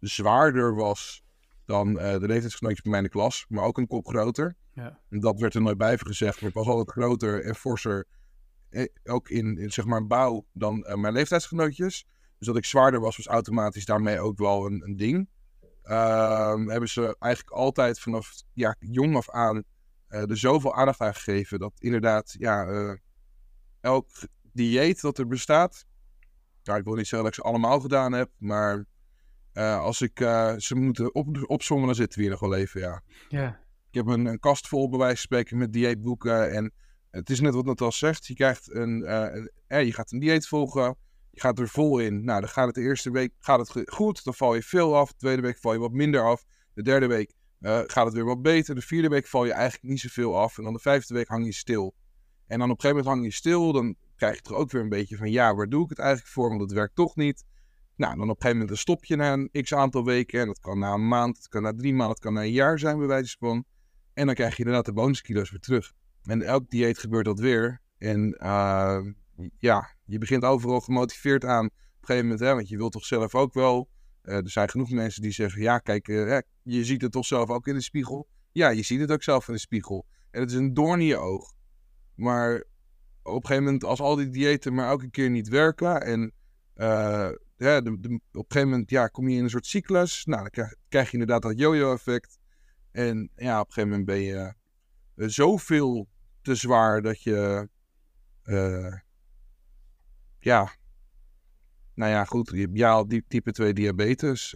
[0.00, 1.22] zwaarder was
[1.70, 4.56] dan uh, de leeftijdsgenootjes bij mij in de klas, maar ook een kop groter.
[4.72, 5.00] Ja.
[5.08, 8.06] En dat werd er nooit bij gezegd, maar ik was altijd groter en forser,
[8.68, 12.06] eh, ook in, in, zeg maar bouw, dan uh, mijn leeftijdsgenootjes.
[12.38, 15.28] Dus dat ik zwaarder was, was automatisch daarmee ook wel een, een ding.
[15.84, 19.62] Uh, hebben ze eigenlijk altijd vanaf ja, jong af aan
[20.08, 22.66] uh, er zoveel aandacht aan gegeven dat inderdaad, ja,
[23.80, 24.08] elk
[24.52, 25.84] dieet dat er bestaat,
[26.62, 28.86] nou, ik wil niet zeggen dat ik ze allemaal gedaan heb, maar
[29.54, 30.18] uh, als ik
[30.56, 33.02] ze moeten op, opzommen, dan zitten we hier nog wel even, ja.
[33.28, 33.54] Yeah.
[33.88, 36.72] Ik heb een, een, kast vol bij wijze van spreken met dieetboeken en
[37.10, 39.12] het is net wat al zegt, je krijgt een,
[39.68, 40.96] een je gaat een dieet volgen,
[41.30, 42.24] je gaat er vol in.
[42.24, 44.24] Nou, dan gaat het de eerste week gaat het goed.
[44.24, 45.08] Dan val je veel af.
[45.08, 46.44] De tweede week val je wat minder af.
[46.74, 48.74] De derde week gaat het weer wat beter.
[48.74, 50.58] De vierde week val je eigenlijk niet zoveel af.
[50.58, 51.94] En dan de vijfde week hang je stil.
[52.46, 53.72] En dan op een gegeven moment hang je stil.
[53.72, 56.30] Dan krijg je er ook weer een beetje van: ja, waar doe ik het eigenlijk
[56.30, 56.48] voor?
[56.48, 57.44] Want het werkt toch niet.
[58.00, 60.40] Nou, dan op een gegeven moment stop je na een x aantal weken.
[60.40, 62.52] En dat kan na een maand, het kan na drie maanden, het kan na een
[62.52, 63.64] jaar zijn, bij wijze van.
[64.14, 65.92] En dan krijg je inderdaad de bonuskilo's weer terug.
[66.24, 67.80] En elk dieet gebeurt dat weer.
[67.98, 69.00] En uh,
[69.58, 71.64] ja, je begint overal gemotiveerd aan.
[71.66, 73.88] Op een gegeven moment, hè, want je wilt toch zelf ook wel.
[74.22, 77.50] Uh, er zijn genoeg mensen die zeggen: Ja, kijk, uh, je ziet het toch zelf
[77.50, 78.28] ook in de spiegel.
[78.52, 80.06] Ja, je ziet het ook zelf in de spiegel.
[80.30, 81.52] En het is een doorn in je oog.
[82.14, 82.64] Maar
[83.22, 86.02] op een gegeven moment, als al die diëten maar elke keer niet werken.
[86.02, 86.32] En
[87.56, 90.24] ja, de, de, op een gegeven moment ja, kom je in een soort cyclus.
[90.24, 92.38] Nou, dan krijg, je inderdaad dat yo-yo-effect.
[92.90, 94.54] En ja, op een gegeven moment ben je
[95.14, 96.08] zoveel
[96.42, 97.68] te zwaar dat je
[100.38, 100.72] ja,
[101.94, 102.68] nou ja, goed.
[102.72, 104.54] Ja, type 2 diabetes.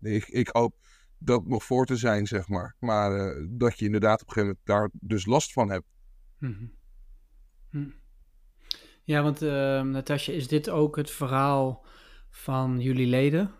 [0.00, 0.76] Ik, ik hoop
[1.18, 2.76] dat nog voor te zijn, zeg maar.
[2.78, 5.86] Maar dat je inderdaad op een gegeven moment daar dus last van hebt.
[6.38, 6.74] Mm
[7.70, 7.94] -hmm.
[9.06, 11.84] Ja, want uh, Natasja, is dit ook het verhaal
[12.30, 13.50] van jullie leden?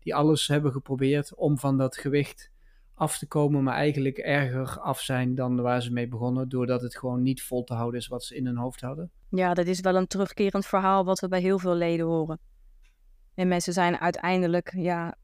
[0.00, 2.50] Die alles hebben geprobeerd om van dat gewicht
[2.94, 6.96] af te komen, maar eigenlijk erger af zijn dan waar ze mee begonnen, doordat het
[6.96, 9.10] gewoon niet vol te houden is wat ze in hun hoofd hadden?
[9.28, 12.38] Ja, dat is wel een terugkerend verhaal wat we bij heel veel leden horen.
[13.34, 15.16] En mensen zijn uiteindelijk ja,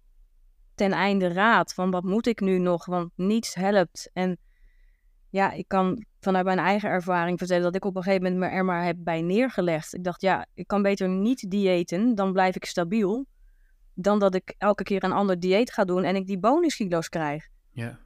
[0.74, 4.10] ten einde raad van wat moet ik nu nog, want niets helpt.
[4.12, 4.38] En
[5.28, 8.56] ja, ik kan vanuit mijn eigen ervaring vertellen dat ik op een gegeven moment me
[8.56, 9.94] er maar heb bij neergelegd.
[9.94, 13.26] Ik dacht, ja, ik kan beter niet diëten, dan blijf ik stabiel,
[13.94, 17.48] dan dat ik elke keer een ander dieet ga doen en ik die bonuskilo's krijg.
[17.72, 17.98] Ja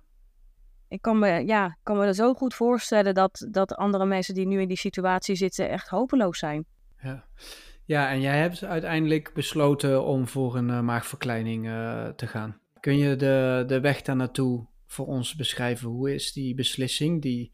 [0.92, 4.46] ik kan me, ja, kan me er zo goed voorstellen dat, dat andere mensen die
[4.46, 6.64] nu in die situatie zitten echt hopeloos zijn.
[7.02, 7.24] Ja,
[7.84, 12.60] ja en jij hebt uiteindelijk besloten om voor een uh, maagverkleining uh, te gaan.
[12.80, 15.88] Kun je de, de weg daar naartoe voor ons beschrijven?
[15.88, 17.52] Hoe is die beslissing, die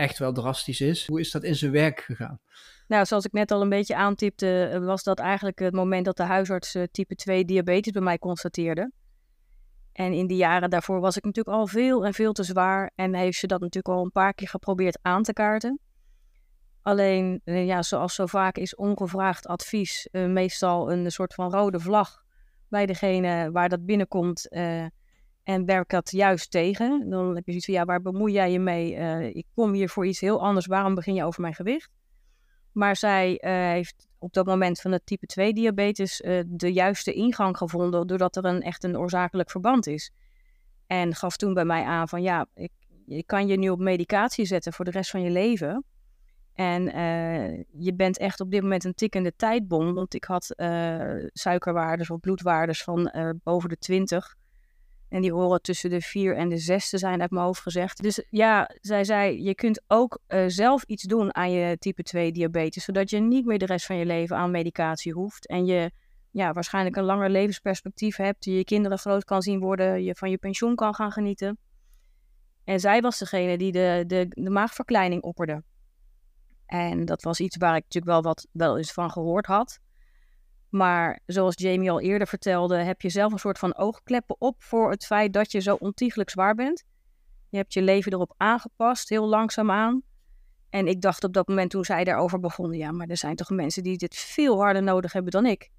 [0.00, 2.40] echt wel drastisch is, hoe is dat in zijn werk gegaan?
[2.88, 6.16] Nou, zoals ik net al een beetje aantipte, eh, was dat eigenlijk het moment dat
[6.16, 8.92] de huisarts type 2 diabetes bij mij constateerde.
[9.92, 12.90] En in die jaren daarvoor was ik natuurlijk al veel en veel te zwaar.
[12.94, 15.78] En heeft ze dat natuurlijk al een paar keer geprobeerd aan te kaarten.
[16.82, 22.22] Alleen, eh, ja, zoals zo vaak is ongevraagd advies meestal een soort van rode vlag
[22.68, 24.48] bij degene waar dat binnenkomt.
[25.42, 27.10] En werkt dat juist tegen.
[27.10, 28.94] Dan heb je zoiets van, ja, waar bemoei jij je mee?
[29.32, 30.66] ik kom hier voor iets heel anders.
[30.66, 31.90] Waarom begin je over mijn gewicht?
[32.72, 33.38] Maar zij
[33.72, 38.36] heeft op dat moment van het type 2 diabetes uh, de juiste ingang gevonden, doordat
[38.36, 40.12] er een, echt een oorzakelijk verband is.
[40.86, 42.72] En gaf toen bij mij aan van ja, ik,
[43.06, 45.84] ik kan je nu op medicatie zetten voor de rest van je leven.
[46.54, 46.84] En
[47.72, 50.54] je bent echt op dit moment een tikkende tijdbom, want ik had
[51.32, 54.36] suikerwaardes of bloedwaardes van boven de 20.
[55.10, 58.02] En die horen tussen de vier en de zes te zijn uit mijn hoofd gezegd.
[58.02, 62.32] Dus ja, zij zei, je kunt ook uh, zelf iets doen aan je type 2
[62.32, 62.84] diabetes.
[62.84, 65.46] Zodat je niet meer de rest van je leven aan medicatie hoeft.
[65.46, 65.90] En je
[66.30, 68.44] ja, waarschijnlijk een langer levensperspectief hebt.
[68.44, 70.02] Je kinderen groot kan zien worden.
[70.02, 71.58] Je van je pensioen kan gaan genieten.
[72.64, 75.62] En zij was degene die de, de, de maagverkleining opperde.
[76.66, 79.80] En dat was iets waar ik natuurlijk wel wat wel eens van gehoord had.
[80.70, 84.90] Maar zoals Jamie al eerder vertelde, heb je zelf een soort van oogkleppen op voor
[84.90, 86.84] het feit dat je zo ontiegelijk zwaar bent.
[87.48, 90.02] Je hebt je leven erop aangepast, heel langzaamaan.
[90.70, 93.50] En ik dacht op dat moment toen zij daarover begonnen, ja, maar er zijn toch
[93.50, 95.70] mensen die dit veel harder nodig hebben dan ik.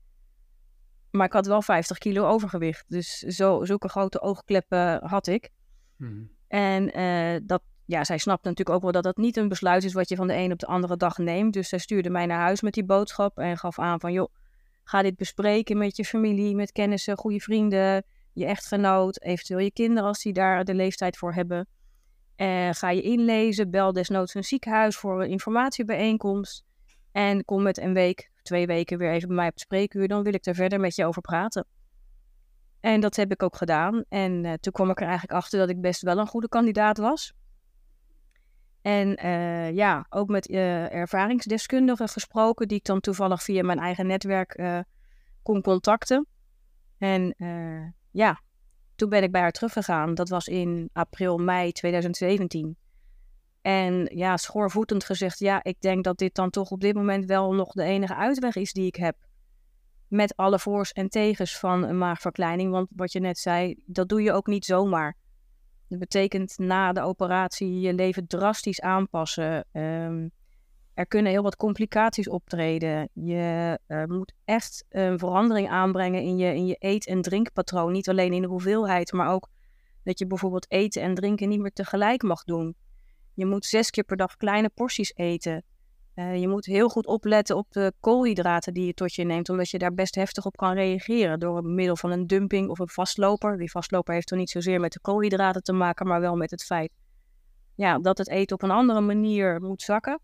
[1.12, 5.49] Maar ik had wel 50 kilo overgewicht, dus zo, zulke grote oogkleppen had ik.
[5.95, 6.23] Mhm.
[6.47, 9.93] En eh, dat, ja, zij snapte natuurlijk ook wel dat dat niet een besluit is
[9.93, 11.54] wat je van de een op de andere dag neemt.
[11.54, 14.34] Dus zij stuurde mij naar huis met die boodschap en gaf aan van, joh,
[14.91, 20.08] ga dit bespreken met je familie, met kennissen, goede vrienden, je echtgenoot, eventueel je kinderen
[20.08, 21.67] als die daar de leeftijd voor hebben.
[22.36, 26.63] En ga je inlezen, bel desnoods een ziekenhuis voor een informatiebijeenkomst.
[27.12, 30.08] En kom met een week, twee weken weer even bij mij op het spreekuur.
[30.08, 31.65] Dan wil ik er verder met je over praten.
[32.80, 34.04] En dat heb ik ook gedaan.
[34.10, 36.97] En eh, toen kwam ik er eigenlijk achter dat ik best wel een goede kandidaat
[36.97, 37.34] was.
[38.81, 44.07] En eh, ja, ook met eh, ervaringsdeskundigen gesproken, die ik dan toevallig via mijn eigen
[44.07, 44.79] netwerk eh,
[45.43, 46.25] kon contacten.
[46.97, 47.35] En
[48.11, 48.41] ja,
[48.95, 50.13] toen ben ik bij haar teruggegaan.
[50.13, 52.77] Dat was in april, mei 2017.
[53.61, 57.53] En ja, schoorvoetend gezegd, ja, ik denk dat dit dan toch op dit moment wel
[57.53, 59.15] nog de enige uitweg is die ik heb.
[60.07, 62.71] Met alle voors en tegens van een maagverkleining.
[62.71, 65.15] Want wat je net zei, dat doe je ook niet zomaar.
[65.91, 69.65] Dat betekent na de operatie je leven drastisch aanpassen.
[69.71, 70.27] Ehm,
[70.93, 73.10] er kunnen heel wat complicaties optreden.
[73.13, 77.91] Je eh, moet echt een verandering aanbrengen in je, in je eet- en drinkpatroon.
[77.91, 79.49] Niet alleen in de hoeveelheid, maar ook
[80.04, 82.75] dat je bijvoorbeeld eten en drinken niet meer tegelijk mag doen.
[83.34, 85.63] Je moet zes keer per dag kleine porties eten.
[86.21, 89.69] Eh, je moet heel goed opletten op de koolhydraten die je tot je neemt, omdat
[89.69, 93.57] je daar best heftig op kan reageren door middel van een dumping of een vastloper.
[93.57, 96.63] Die vastloper heeft dan niet zozeer met de koolhydraten te maken, maar wel met het
[96.63, 96.91] feit
[97.75, 100.19] ja, dat het eten op een andere manier moet zakken.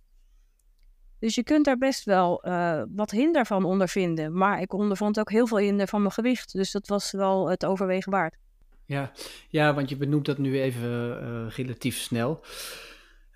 [1.19, 4.37] Dus je kunt daar best wel eh, wat hinder van ondervinden.
[4.37, 6.53] Maar ik ondervond ook heel veel hinder van mijn gewicht.
[6.53, 8.37] Dus dat was wel het overwegen waard.
[8.85, 9.11] Ja,
[9.49, 12.41] ja, want je benoemt dat nu even eh, relatief snel.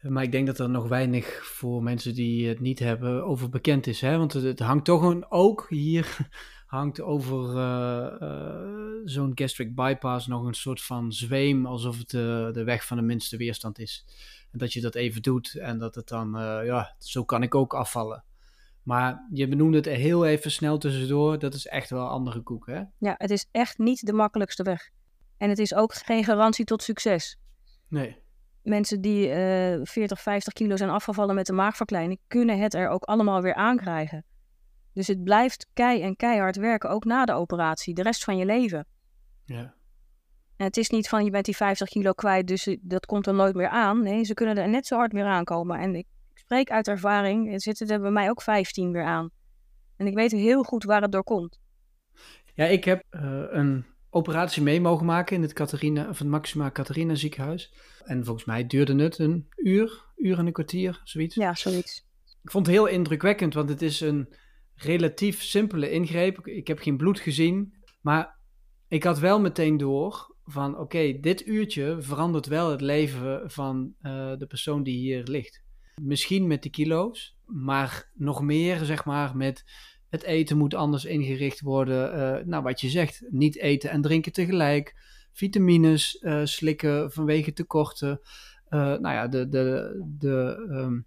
[0.02, 3.88] Maar ik denk dat er nog weinig voor mensen die het niet hebben over bekend
[3.88, 4.02] is.
[4.02, 4.18] Hè?
[4.18, 6.18] Want het, hangt toch een, ook hier
[6.66, 11.66] hangt over eh, eh, zo'n gastric bypass nog een soort van zweem.
[11.66, 14.06] Alsof het de, de weg van de minste weerstand is.
[14.52, 17.56] En dat je dat even doet en dat het dan, eh, ja, zo kan ik
[17.56, 18.24] ook afvallen.
[18.84, 21.40] Maar je benoemde het heel even snel tussendoor.
[21.40, 22.82] Dat is echt wel andere koek, hè?
[22.98, 24.90] Ja, het is echt niet de makkelijkste weg.
[25.38, 27.40] En het is ook geen garantie tot succes.
[27.88, 28.18] Nee.
[28.64, 33.04] Mensen die eh 40, 50 kilo zijn afgevallen met een maagverkleining, kunnen het er ook
[33.04, 34.26] allemaal weer aankrijgen.
[34.94, 38.46] Dus het blijft kei en keihard werken, ook na de operatie, de rest van je
[38.46, 38.86] leven.
[39.46, 39.74] Ja.
[40.58, 43.28] En het is niet van je bent die 50 kilo kwijt, dus eh, dat komt
[43.28, 44.04] er nooit meer aan.
[44.04, 45.80] Nee, ze kunnen er net zo hard weer aankomen.
[45.80, 49.30] En ik spreek uit ervaring, er zitten er bij mij ook 15 weer aan.
[49.98, 51.60] En ik weet heel goed waar het door komt.
[52.54, 56.72] Ja, ik heb eh, een operatie mee mogen maken in het, Catharina, of het Maxima
[56.72, 57.74] Catharina ziekenhuis.
[58.04, 61.36] En volgens mij duurde het een uur, uur en een kwartier, zoiets.
[61.36, 62.06] Ja, zoiets.
[62.44, 64.34] Ik vond het heel indrukwekkend, want het is een
[64.76, 66.38] relatief simpele ingreep.
[66.38, 68.38] Ik- Ik heb geen bloed gezien, maar
[68.88, 74.38] ik had wel meteen door van oké, dit uurtje verandert wel het leven van eh,
[74.38, 75.62] de persoon die hier ligt.
[76.02, 79.64] Misschien met de kilo's, maar nog meer zeg maar met
[80.12, 82.14] het eten moet anders ingericht worden.
[82.14, 84.96] Eh, nou, wat je zegt, niet eten en drinken tegelijk.
[85.32, 88.20] Vitamines eh, slikken vanwege tekorten.
[88.68, 91.00] Eh, nou ja, de, de, de ehm,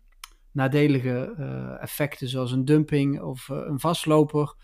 [0.53, 1.35] nadelige
[1.81, 4.55] effecten zoals een dumping of een vastloper.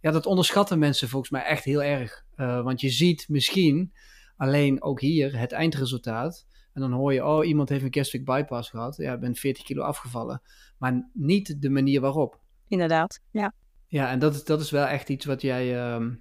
[0.00, 2.24] Ja, dat onderschatten mensen volgens mij echt heel erg.
[2.36, 3.92] Want je ziet misschien
[4.36, 6.46] alleen ook hier het eindresultaat.
[6.72, 8.96] En dan hoor je, oh, iemand heeft een gastric bypass gehad.
[8.96, 10.42] Ja, ik ben 40 kilo afgevallen.
[10.78, 12.40] Maar niet de manier waarop.
[12.68, 13.20] Inderdaad.
[13.30, 13.52] Ja.
[13.96, 16.14] Ja, en dat is, dat is wel echt iets wat jij ehm,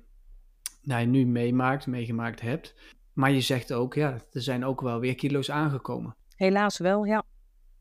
[0.82, 2.76] nou, nu meemaakt, meegemaakt hebt.
[3.14, 6.16] Maar je zegt ook, ja, er zijn ook wel weer kilo's aangekomen.
[6.36, 7.24] Helaas wel, ja.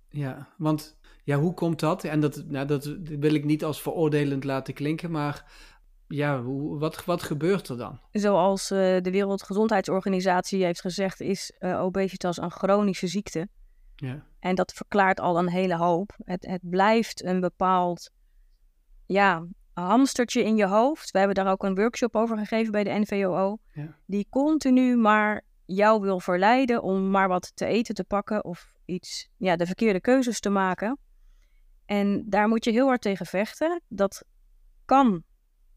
[0.08, 2.04] Ja, want ja, hoe komt dat?
[2.04, 5.52] En dat, nou, dat wil ik niet als veroordelend laten klinken, maar
[6.08, 8.00] ja, hoe, wat, wat gebeurt er dan?
[8.10, 13.48] Zoals eh, de Wereldgezondheidsorganisatie heeft gezegd, is eh, obesitas een chronische ziekte.
[13.96, 16.16] Ja, En dat verklaart al een hele hoop.
[16.24, 18.10] Het, het blijft een bepaald
[19.06, 21.10] ja, hamstertje in je hoofd.
[21.10, 23.58] We hebben daar ook een workshop over gegeven bij de NVOO.
[23.72, 23.96] Ja.
[24.06, 29.28] Die continu maar jou wil verleiden om maar wat te eten te pakken of iets,
[29.36, 30.98] ja, de verkeerde keuzes te maken.
[31.86, 33.82] En daar moet je heel hard tegen vechten.
[33.88, 34.24] Dat
[34.84, 35.24] kan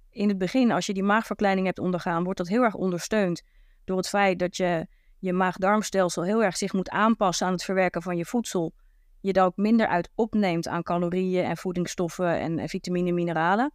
[0.10, 3.42] in het begin, als je die maagverkleining hebt ondergaan, wordt dat heel erg ondersteund
[3.86, 4.88] door het feit dat je
[5.20, 8.74] je maag-darmstelsel heel erg zich moet aanpassen aan het verwerken van je voedsel.
[9.20, 13.74] je daar ook minder uit opneemt aan calorieën en voedingsstoffen en, en vitamine en mineralen.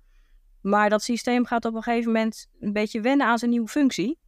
[0.62, 4.18] Maar dat systeem gaat op een gegeven moment een beetje wennen aan zijn nieuwe functie.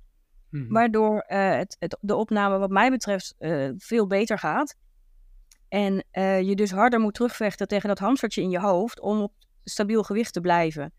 [0.51, 0.73] Mhm.
[0.73, 4.75] Waardoor eh, het, het, de opname wat mij betreft eh, veel beter gaat.
[5.69, 9.33] En eh, je dus harder moet terugvechten tegen dat hamstertje in je hoofd om op
[9.65, 10.93] stabiel gewicht te blijven.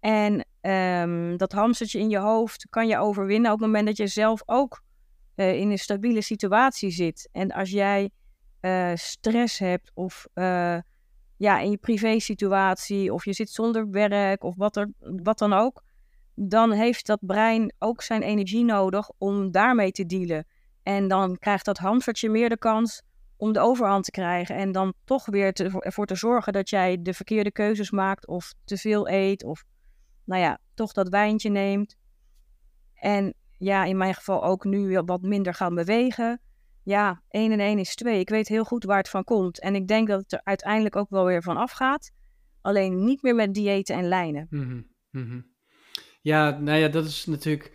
[0.00, 4.06] En ehm, dat hamstertje in je hoofd kan je overwinnen op het moment dat je
[4.06, 4.82] zelf ook
[5.34, 7.28] in een stabiele situatie zit.
[7.32, 8.10] En als jij
[8.94, 10.26] stress hebt of
[11.36, 15.82] ja, in je privé-situatie of je zit zonder werk of wat, er, wat dan ook,
[16.34, 20.46] dan heeft dat brein ook zijn energie nodig om daarmee te dealen.
[20.82, 23.02] En dan krijgt dat hamstertje meer de kans
[23.36, 27.02] om de overhand te krijgen en dan toch weer te, ervoor te zorgen dat jij
[27.02, 29.64] de verkeerde keuzes maakt of te veel eet of
[30.24, 31.96] nou ja, toch dat wijntje neemt.
[32.94, 36.40] En ja, in mijn geval ook nu wat minder gaan bewegen.
[36.84, 38.18] Ja, 1 en 1 is 2.
[38.20, 39.60] Ik weet heel goed waar het van komt.
[39.60, 42.10] En ik denk dat het er uiteindelijk ook wel weer van afgaat.
[42.60, 44.46] Alleen niet meer met diëten en lijnen.
[44.50, 45.40] Mhm, mhm.
[46.20, 47.72] Ja, nou ja, dat is natuurlijk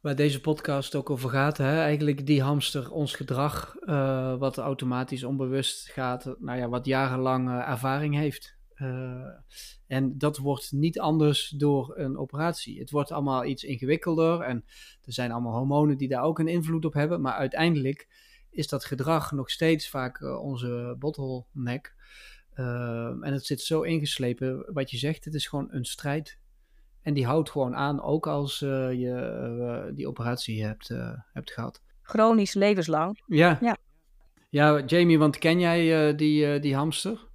[0.00, 1.56] waar deze podcast ook over gaat.
[1.56, 1.80] Hè?
[1.80, 7.68] Eigenlijk die hamster, ons gedrag, eh, wat automatisch onbewust gaat, nou ja, wat jarenlang eh,
[7.68, 8.53] ervaring heeft.
[8.76, 9.26] Uh,
[9.86, 12.78] en dat wordt niet anders door een operatie.
[12.78, 14.64] Het wordt allemaal iets ingewikkelder en
[15.04, 17.20] er zijn allemaal hormonen die daar ook een invloed op hebben.
[17.20, 18.08] Maar uiteindelijk
[18.50, 21.94] is dat gedrag nog steeds vaak uh, onze bottleneck.
[22.54, 26.38] Uh, en het zit zo ingeslepen, wat je zegt, het is gewoon een strijd.
[27.02, 30.88] En die houdt gewoon aan, ook als je die operatie hebt,
[31.32, 31.82] hebt gehad.
[32.02, 33.22] Chronisch levenslang.
[33.26, 33.58] Ja.
[33.60, 33.76] Ja,
[34.50, 37.28] ja Jamie, want ken jij die, die hamster?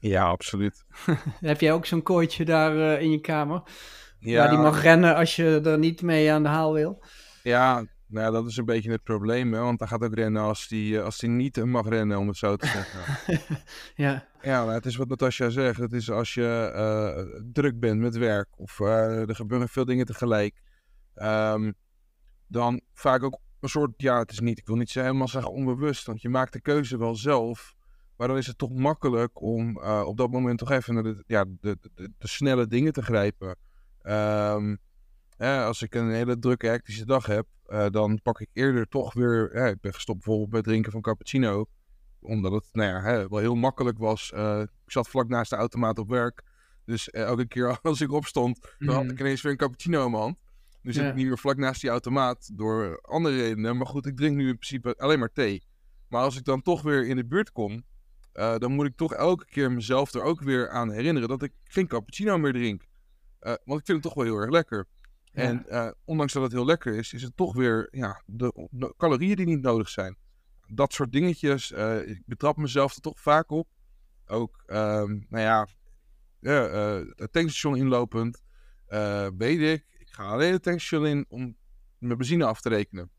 [0.00, 0.84] Ja, absoluut.
[1.40, 3.62] Heb jij ook zo'n kooitje daar uh, in je kamer?
[4.18, 7.04] Ja, Waar die mag rennen als je er niet mee aan de haal wil?
[7.42, 9.52] Ja, nou ja, dat is een beetje het probleem.
[9.52, 9.60] Hè?
[9.60, 12.56] Want hij gaat ook rennen als hij als die niet mag rennen, om het zo
[12.56, 13.18] te zeggen.
[14.04, 14.28] ja.
[14.42, 15.78] Ja, nou, het is wat Natasja zegt.
[15.78, 20.06] Het is als je uh, druk bent met werk of uh, er gebeuren veel dingen
[20.06, 20.62] tegelijk.
[21.14, 21.74] Um,
[22.46, 26.06] dan vaak ook een soort, ja, het is niet, ik wil niet helemaal zeggen onbewust.
[26.06, 27.74] Want je maakt de keuze wel zelf.
[28.20, 31.22] Maar dan is het toch makkelijk om uh, op dat moment toch even naar de,
[31.26, 33.56] ja, de, de, de snelle dingen te grijpen.
[34.02, 34.78] Um,
[35.36, 39.14] eh, als ik een hele drukke, hectische dag heb, uh, dan pak ik eerder toch
[39.14, 39.54] weer.
[39.54, 41.66] Ik ben gestopt bijvoorbeeld met drinken van cappuccino.
[42.20, 44.30] Omdat het nou ja, hè, wel heel makkelijk was.
[44.84, 46.42] ik zat vlak naast de automaat op werk.
[46.84, 50.22] Dus elke keer als ik opstond, dan had ik ineens weer een cappuccino in mijn
[50.22, 50.36] hand.
[50.82, 53.76] Nu zit ik niet meer vlak naast die automaat door andere redenen.
[53.76, 55.62] Maar goed, ik drink nu in principe alleen maar thee.
[56.08, 57.84] Maar als ik dan toch weer in de buurt kom,
[58.34, 61.52] uh, dan moet ik toch elke keer mezelf er ook weer aan herinneren dat ik
[61.64, 62.82] geen cappuccino meer drink.
[63.40, 64.86] Uh, want ik vind het toch wel heel erg lekker.
[65.24, 65.42] Ja.
[65.42, 68.94] En uh, ondanks dat het heel lekker is, is het toch weer ja, de, de
[68.96, 70.16] calorieën die niet nodig zijn.
[70.66, 71.70] Dat soort dingetjes.
[72.04, 73.68] ik betrap mezelf er toch vaak op.
[74.26, 75.68] Ook, um, nou ja,
[77.14, 78.42] het tankstation inlopend.
[79.36, 81.56] weet ik, ik ga alleen het tankstation in om
[81.98, 83.10] mijn benzine af te rekenen.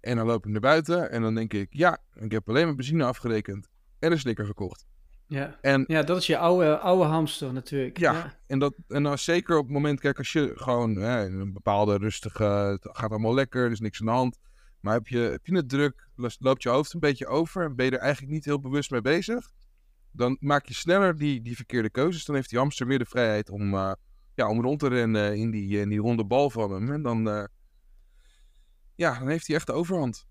[0.00, 2.76] En dan loop ik naar buiten en dan denk ik, ja, ik heb alleen mijn
[2.76, 4.86] benzine afgerekend en een snicker gekocht.
[5.26, 7.98] Ja, en, ja dat is je oude, oude hamster natuurlijk.
[7.98, 8.38] Ja, ja.
[8.46, 11.96] En, dat, en dan zeker op het moment, kijk, als je gewoon hè, een bepaalde
[11.96, 14.38] rustige, het gaat allemaal lekker, er is niks aan de hand.
[14.80, 16.08] Maar heb je, heb je het druk,
[16.38, 19.00] loopt je hoofd een beetje over en ben je er eigenlijk niet heel bewust mee
[19.00, 19.50] bezig,
[20.12, 22.24] dan maak je sneller die, die verkeerde keuzes.
[22.24, 23.92] Dan heeft die hamster meer de vrijheid om, uh,
[24.34, 26.92] ja, om rond te rennen in die, in die ronde bal van hem.
[26.92, 27.44] En dan, uh,
[28.94, 30.26] ja, dan heeft hij echt de overhand.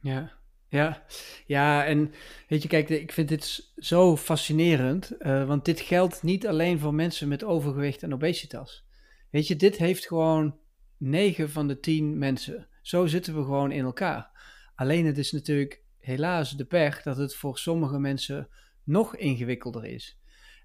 [0.00, 0.32] Ja,
[0.74, 1.02] ja,
[1.46, 2.12] ja, en
[2.48, 6.94] weet je, kijk, ik vind dit zo fascinerend, uh, want dit geldt niet alleen voor
[6.94, 8.86] mensen met overgewicht en obesitas.
[9.30, 10.58] Weet je, dit heeft gewoon
[10.96, 12.68] 9 van de 10 mensen.
[12.82, 14.30] Zo zitten we gewoon in elkaar.
[14.74, 18.48] Alleen het is natuurlijk helaas de pech dat het voor sommige mensen
[18.84, 20.20] nog ingewikkelder is.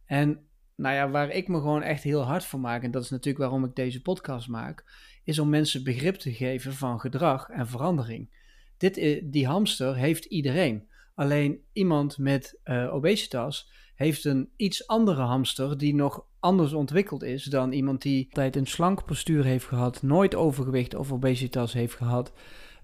[0.06, 3.10] En nou ja, waar ik me gewoon echt heel hard voor maak, en dat is
[3.10, 4.84] natuurlijk waarom ik deze podcast maak,
[5.24, 8.38] is om mensen begrip te geven van gedrag en verandering
[8.80, 10.88] dit, die hamster heeft iedereen.
[11.15, 17.43] Alleen iemand met uh, obesitas heeft een iets andere hamster die nog anders ontwikkeld is
[17.43, 22.34] dan iemand die altijd een slank postuur heeft gehad, nooit overgewicht of obesitas heeft gehad,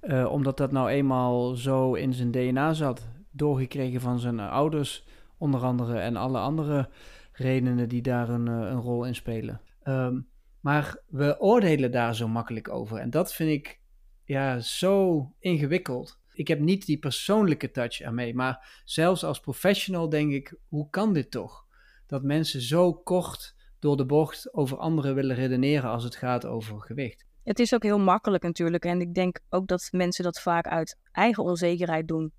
[0.02, 5.62] uh, omdat dat nou eenmaal zo in zijn DNA zat, doorgekregen van zijn ouders onder
[5.62, 6.90] andere en alle andere
[7.32, 9.62] redenen die daar een, een rol in spelen.
[9.84, 10.28] Um,
[10.60, 13.80] maar we oordelen daar zo makkelijk over en dat vind ik
[14.26, 16.20] ja, zo ingewikkeld.
[16.34, 21.14] Ik heb niet die persoonlijke touch ermee, maar zelfs als professional denk ik, hoe kan
[21.14, 21.66] dit toch?
[22.08, 26.82] Dat mensen zo kort door de bocht over anderen willen redeneren als het gaat over
[26.82, 27.26] gewicht.
[27.44, 30.98] Het is ook heel makkelijk natuurlijk en ik denk ook dat mensen dat vaak uit
[31.12, 32.32] eigen onzekerheid doen.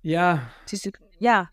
[0.00, 1.50] Ja, Het is natuurlijk, ja,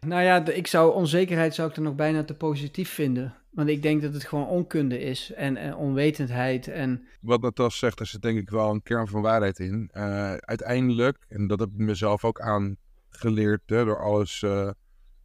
[0.00, 3.39] nou ja, ik zou onzekerheid zou ik er nog bijna te positief vinden.
[3.50, 7.98] Want ik denk dat het gewoon onkunde is en, en onwetendheid en Wat Natas zegt,
[7.98, 9.88] daar zit denk ik wel een kern van waarheid in.
[9.92, 14.70] Eh, uiteindelijk, en dat heb ik mezelf ook aangeleerd hè, door alles eh,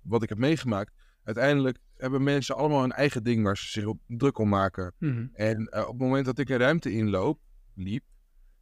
[0.02, 0.92] wat ik heb meegemaakt.
[1.24, 4.94] Uiteindelijk hebben mensen allemaal hun eigen ding waar ze zich op druk om maken.
[5.00, 5.28] Mhm.
[5.34, 7.40] En eh, op het moment dat ik een ruimte inloop,
[7.76, 8.04] liep,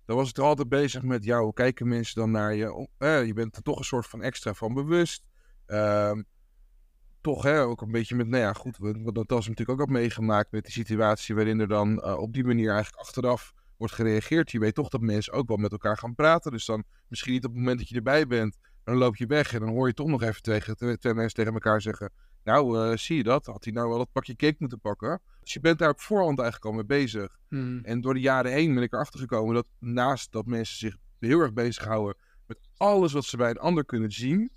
[0.06, 2.88] dan was ik er altijd bezig met, ja, hoe kijken mensen dan naar je?
[3.00, 5.24] Je bent er toch een soort van extra van bewust.
[7.24, 9.98] Toch, hè, ook een beetje met, nou ja, goed, wat wat Natas natuurlijk ook had
[9.98, 14.52] meegemaakt met die situatie waarin er dan eh, op die manier eigenlijk achteraf wordt gereageerd.
[14.52, 16.52] Je weet toch dat mensen ook wel met elkaar gaan praten.
[16.52, 19.54] Dus dan misschien niet op het moment dat je erbij bent, dan loop je weg
[19.54, 22.12] en dan hoor je toch nog even tegen, twee, twee mensen tegen elkaar zeggen,
[22.44, 23.46] nou, eh, zie je dat?
[23.46, 25.22] Had hij nou wel dat pakje cake moeten pakken?
[25.40, 27.38] Dus je bent daar op voorhand eigenlijk al mee bezig.
[27.50, 27.80] Mhm.
[27.84, 31.40] En door de jaren heen ben ik erachter gekomen dat naast dat mensen zich heel
[31.40, 32.16] erg bezighouden
[32.48, 34.52] met alles wat ze bij een ander kunnen zien,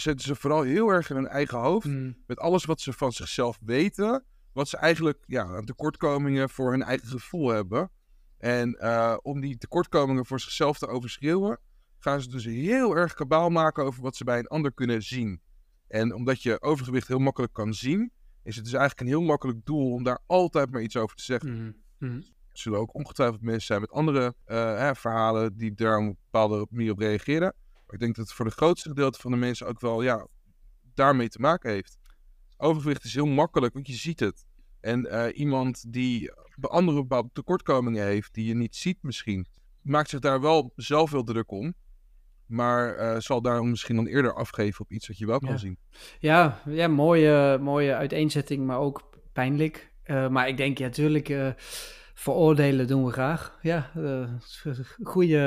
[0.00, 2.12] zetten ze vooral heel erg in hun eigen hoofd Mhm.
[2.26, 6.82] met alles wat ze van zichzelf weten, wat ze eigenlijk ja, aan tekortkomingen voor hun
[6.82, 7.90] eigen gevoel hebben.
[8.38, 11.58] En eh, om die tekortkomingen voor zichzelf te overschreeuwen,
[11.98, 15.40] gaan ze dus heel erg kabaal maken over wat ze bij een ander kunnen zien.
[15.88, 18.12] En omdat je overgewicht heel makkelijk kan zien,
[18.42, 21.22] is het dus eigenlijk een heel makkelijk doel om daar altijd maar iets over te
[21.22, 21.52] zeggen.
[21.52, 21.72] Mhm.
[22.10, 22.16] Mhm.
[22.52, 26.16] Er zullen ook ongetwijfeld mensen zijn met andere eh, hè, verhalen die daar op een
[26.30, 27.54] bepaalde manier op reageren.
[27.92, 30.26] Maar ik denk dat het voor de grootste gedeelte van de mensen ook wel ja,
[30.94, 31.98] daarmee te maken heeft.
[32.56, 34.44] Overgewicht is heel makkelijk, want je ziet het.
[34.80, 39.46] En eh, iemand die bij andere bepaalde tekortkomingen heeft, die je niet ziet misschien,
[39.82, 41.74] maakt zich daar wel zelf veel druk om.
[42.46, 45.56] Maar eh, zal daarom misschien dan eerder afgeven op iets wat je wel kan Ja.
[45.56, 45.78] zien.
[46.18, 49.92] Ja, ja mooie, mooie uiteenzetting, maar ook pijnlijk.
[50.02, 51.28] Eh, maar ik denk, ja, natuurlijk,
[52.14, 53.58] veroordelen doen we graag.
[53.62, 54.32] Ja, eh,
[55.02, 55.38] goede,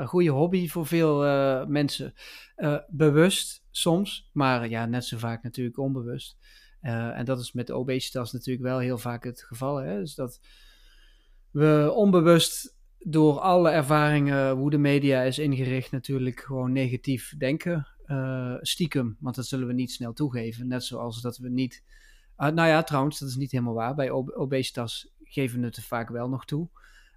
[0.00, 2.14] een goede hobby voor veel eh, mensen.
[2.56, 6.36] Eh, bewust soms, maar ja, net zo vaak natuurlijk onbewust.
[6.80, 9.76] Eh, en dat is met obesitas natuurlijk wel heel vaak het geval.
[9.76, 9.98] Hè?
[9.98, 10.40] Dus dat
[11.50, 17.86] we onbewust door alle ervaringen, hoe de media is ingericht, natuurlijk gewoon negatief denken.
[18.04, 20.68] Eh, stiekem, want dat zullen we niet snel toegeven.
[20.68, 21.82] Net zoals dat we niet.
[22.36, 23.94] Nou ja, trouwens, dat is niet helemaal waar.
[23.94, 26.68] Bij ob- obesitas geven het er vaak wel nog toe.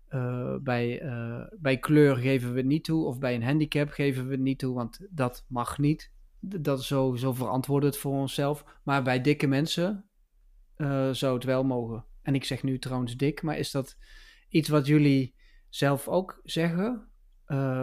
[0.07, 3.05] Eh, bij, eh, bij kleur geven we het niet toe.
[3.05, 6.11] Of bij een handicap geven we het niet toe, want dat mag niet.
[6.39, 8.65] Dat zo, zo verantwoorden het voor onszelf.
[8.83, 10.05] Maar bij dikke mensen
[10.75, 12.05] eh, zou het wel mogen.
[12.21, 13.97] En ik zeg nu trouwens dik, maar is dat
[14.49, 15.35] iets wat jullie
[15.69, 17.07] zelf ook zeggen?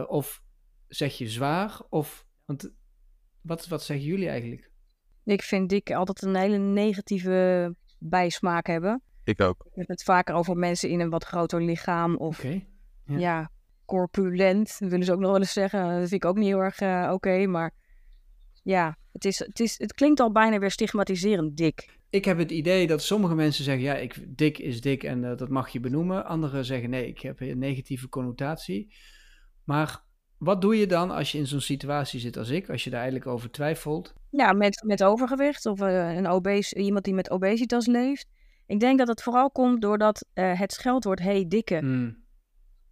[0.07, 0.43] Of
[0.89, 1.81] zeg je zwaar?
[1.89, 2.73] Of, want
[3.41, 4.71] wat, wat zeggen jullie eigenlijk?
[5.25, 9.03] ik vind dik altijd een hele negatieve bijsmaak hebben.
[9.31, 9.67] Ik ook.
[9.73, 12.63] Het vaker over mensen in een wat groter lichaam of Oké.
[13.05, 13.19] Ja.
[13.19, 13.51] ja.
[13.85, 15.89] corpulent, willen ze ook nog wel eens zeggen.
[15.89, 17.75] Dat vind ik ook niet heel erg eh, oké, maar
[18.63, 21.99] ja, het, is, het, is, het klinkt al bijna weer stigmatiserend dik.
[22.11, 25.37] Ik heb het idee dat sommige mensen zeggen, ja, ik, dik is dik en eh,
[25.37, 26.25] dat mag je benoemen.
[26.25, 28.95] Anderen zeggen, nee, ik heb een negatieve connotatie.
[29.65, 30.05] Maar
[30.39, 33.01] wat doe je dan als je in zo'n situatie zit als ik, als je daar
[33.01, 34.15] eigenlijk over twijfelt?
[34.31, 38.27] Ja, met, met overgewicht of eh, een obese, iemand die met obesitas leeft.
[38.71, 42.25] Ik denk dat het vooral komt doordat eh, het scheldwoord hey dikke Hmm,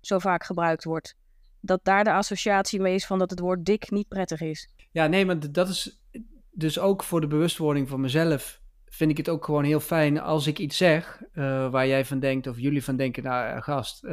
[0.00, 1.16] zo vaak gebruikt wordt.
[1.60, 4.68] Dat daar de associatie mee is van dat het woord dik niet prettig is.
[4.90, 6.02] Ja, nee, maar dat is
[6.50, 8.60] dus ook voor de bewustwording van mezelf.
[8.86, 12.20] Vind ik het ook gewoon heel fijn als ik iets zeg eh, waar jij van
[12.20, 14.08] denkt of jullie van denken, nou eh, gast.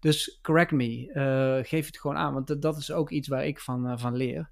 [0.00, 3.98] dus correct me, geef het gewoon aan, want dat- is ook iets waar ik van,
[3.98, 4.50] van leer.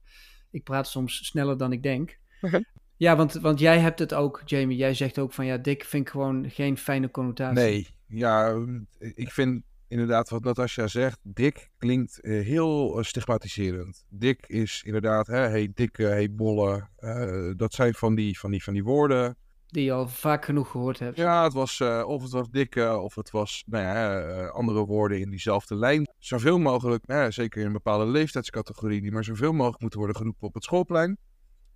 [0.51, 2.18] Ik praat soms sneller dan ik denk.
[3.01, 4.76] Ja, want, want jij hebt het ook, Jamie.
[4.76, 7.55] Jij zegt ook van ja, dik vind ik gewoon geen fijne connotatie.
[7.55, 14.05] Nee, ja, mm, ik vind inderdaad wat Natasja zegt, dik klinkt eh, heel eh, stigmatiserend.
[14.09, 18.62] Dik is inderdaad, hè, hey dikke, hey bolle, eh, dat zijn van die, van, die,
[18.62, 19.36] van die woorden.
[19.66, 21.16] Die je al vaak genoeg gehoord hebt.
[21.16, 25.30] Ja, het was, of het was dikke, of het was, nou ja, andere woorden in
[25.30, 26.09] diezelfde lijn.
[26.18, 30.16] Zoveel mogelijk, nou ja, zeker in een bepaalde leeftijdscategorie, die maar zoveel mogelijk moeten worden
[30.16, 31.18] geroepen op het schoolplein.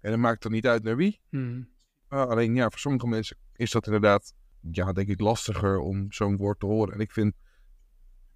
[0.05, 1.21] En dat maakt dan niet uit naar wie.
[1.29, 1.69] Hmm.
[2.11, 6.37] Uh, alleen ja, voor sommige mensen is dat inderdaad, ja, denk ik, lastiger om zo'n
[6.37, 6.95] woord te horen.
[6.95, 7.35] En ik vind,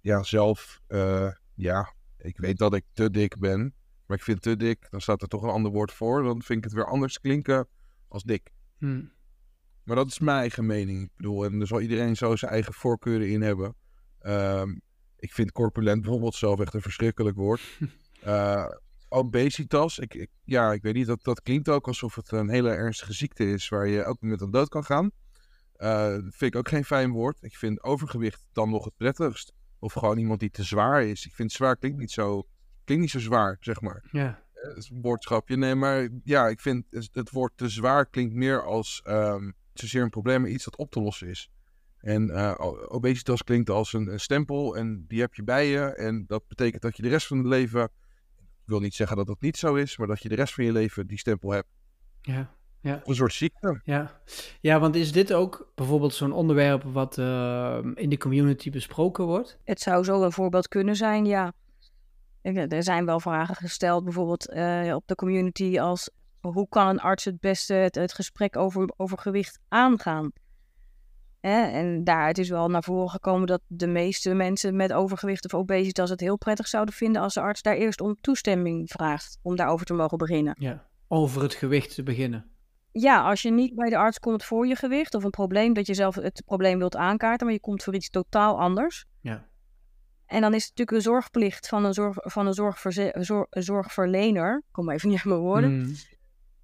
[0.01, 3.73] ja, zelf, eh, ja, ik weet dat ik te dik ben.
[4.05, 6.23] Maar ik vind te dik, dan staat er toch een ander woord voor.
[6.23, 7.67] Dan vind ik het weer anders klinken
[8.07, 8.51] als dik.
[8.77, 9.11] Hmm.
[9.83, 11.03] Maar dat is mijn eigen mening.
[11.03, 13.75] Ik bedoel, en er zal iedereen zo zijn eigen voorkeuren in hebben.
[14.19, 14.75] Ehm,
[15.17, 17.61] ik vind corpulent bijvoorbeeld zelf echt een verschrikkelijk woord.
[18.19, 18.65] Eh,
[19.09, 22.69] obesitas, ik, ik- ja, ik weet niet, dat, dat klinkt ook alsof het een hele
[22.69, 25.11] ernstige ziekte is waar je ook met aan dood kan gaan.
[25.75, 27.37] Eh, vind ik ook geen fijn woord.
[27.41, 29.53] Ik vind overgewicht dan nog het prettigst.
[29.79, 31.25] Of gewoon iemand die te zwaar is.
[31.25, 32.47] Ik vind zwaar klinkt niet zo,
[32.83, 34.03] klinkt niet zo zwaar, zeg maar.
[34.11, 34.43] Ja.
[34.75, 35.57] is een woordschapje.
[35.57, 40.09] Nee, maar ja, ik vind het woord te zwaar klinkt meer als um, zozeer een
[40.09, 41.49] probleem, maar iets dat op te lossen is.
[41.97, 42.53] En uh,
[42.87, 45.79] obesitas klinkt als een, een, stempel en die heb je bij je.
[45.79, 47.89] En dat betekent dat je de rest van het leven,
[48.69, 50.71] wil niet zeggen dat dat niet zo is, maar dat je de rest van je
[50.71, 51.67] leven die stempel hebt.
[52.21, 53.01] Ja, ja.
[53.05, 53.81] Een soort ziekte.
[53.83, 54.21] Ja,
[54.61, 59.59] ja want is dit ook bijvoorbeeld zo'n onderwerp wat uh, in de community besproken wordt?
[59.63, 61.53] Het zou zo een voorbeeld kunnen zijn, ja.
[62.41, 66.09] Er zijn wel vragen gesteld, bijvoorbeeld uh, op de community als
[66.39, 70.31] hoe kan een arts het beste het, het gesprek over, over gewicht aangaan?
[71.39, 71.61] Hè?
[71.61, 76.09] En daaruit is wel naar voren gekomen dat de meeste mensen met overgewicht of obesitas
[76.09, 79.85] het heel prettig zouden vinden als de arts daar eerst om toestemming vraagt om daarover
[79.85, 80.55] te mogen beginnen.
[80.59, 82.49] Ja, over het gewicht te beginnen.
[82.91, 85.87] Ja, als je niet bij de arts komt voor je gewicht of een probleem dat
[85.87, 89.05] je zelf het probleem wilt aankaarten, maar je komt voor iets totaal anders.
[89.21, 89.47] Ja.
[90.25, 94.63] En dan is het natuurlijk een zorgplicht van een, zorg, van een zorgverze, zorg, zorgverlener,
[94.71, 95.95] kom maar even niet aan mijn woorden, mm.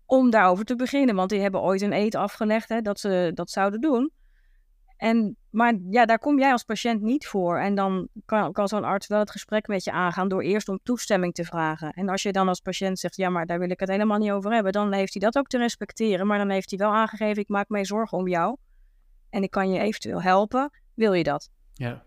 [0.05, 1.15] om daarover te beginnen.
[1.15, 4.11] Want die hebben ooit een eet afgelegd hè, dat ze dat zouden doen.
[4.97, 7.59] En, maar ja, daar kom jij als patiënt niet voor.
[7.59, 10.79] En dan kan, kan zo'n arts wel het gesprek met je aangaan door eerst om
[10.83, 11.91] toestemming te vragen.
[11.91, 14.31] En als je dan als patiënt zegt, ja, maar daar wil ik het helemaal niet
[14.31, 16.27] over hebben, dan heeft hij dat ook te respecteren.
[16.27, 18.57] Maar dan heeft hij wel aangegeven, ik maak mij zorgen om jou.
[19.29, 20.71] En ik kan je eventueel helpen.
[20.93, 21.49] Wil je dat?
[21.73, 22.03] Ja.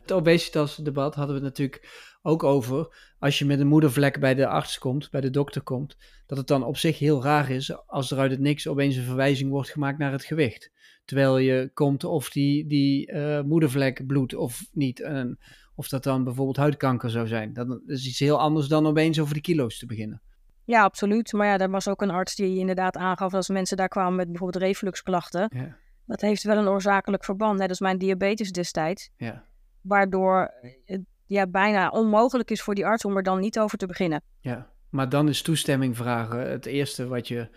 [0.00, 1.88] Het obesitasdebat hadden we natuurlijk
[2.22, 2.96] ook over.
[3.18, 6.46] Als je met een moedervlek bij de arts komt, bij de dokter komt, dat het
[6.46, 9.70] dan op zich heel raar is als er uit het niks opeens een verwijzing wordt
[9.70, 10.70] gemaakt naar het gewicht
[11.10, 15.00] terwijl je komt of die, die uh, moedervlek bloedt of niet.
[15.00, 15.38] En
[15.74, 17.52] of dat dan bijvoorbeeld huidkanker zou zijn.
[17.52, 20.22] Dat is iets heel anders dan opeens over de kilo's te beginnen.
[20.64, 21.32] Ja, absoluut.
[21.32, 24.28] Maar ja, er was ook een arts die inderdaad aangaf als mensen daar kwamen met
[24.28, 25.50] bijvoorbeeld refluxklachten.
[25.54, 25.76] Ja.
[26.06, 29.10] Dat heeft wel een oorzakelijk verband, net als mijn diabetes destijds.
[29.16, 29.44] Ja.
[29.80, 30.54] Waardoor
[30.84, 34.22] het ja, bijna onmogelijk is voor die arts om er dan niet over te beginnen.
[34.40, 37.48] Ja, maar dan is toestemming vragen het eerste wat je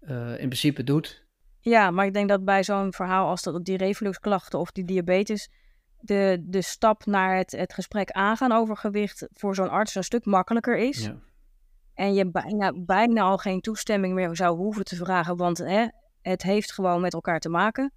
[0.00, 1.26] uh, in principe doet.
[1.68, 5.50] Ja, maar ik denk dat bij zo'n verhaal als dat, die refluxklachten of die diabetes,
[6.00, 10.24] de, de stap naar het, het gesprek aangaan over gewicht voor zo'n arts een stuk
[10.24, 11.04] makkelijker is.
[11.04, 11.16] Ja.
[11.94, 15.86] En je bijna, bijna al geen toestemming meer zou hoeven te vragen, want hè,
[16.22, 17.92] het heeft gewoon met elkaar te maken.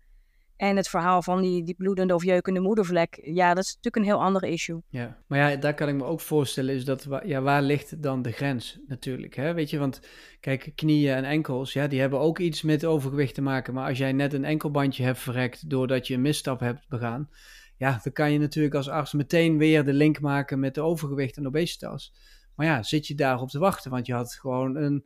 [0.61, 4.11] En het verhaal van die, die bloedende of jeukende moedervlek, ja, dat is natuurlijk een
[4.11, 4.81] heel ander issue.
[4.89, 8.21] Ja, maar ja, daar kan ik me ook voorstellen, is dat, ja, waar ligt dan
[8.21, 9.53] de grens natuurlijk, hè?
[9.53, 10.01] Weet je, want
[10.39, 13.73] kijk, knieën en enkels, ja, die hebben ook iets met overgewicht te maken.
[13.73, 17.29] Maar als jij net een enkelbandje hebt verrekt doordat je een misstap hebt begaan,
[17.77, 21.37] ja, dan kan je natuurlijk als arts meteen weer de link maken met de overgewicht
[21.37, 22.13] en obesitas.
[22.55, 25.05] Maar ja, zit je daarop te wachten, want je had gewoon een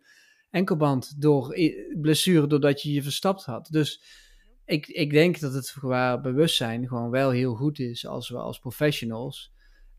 [0.49, 1.57] enkelband door
[2.01, 3.67] blessure doordat je je verstapt had.
[3.71, 4.23] Dus
[4.65, 8.59] ik, ik denk dat het qua bewustzijn gewoon wel heel goed is als we als
[8.59, 9.53] professionals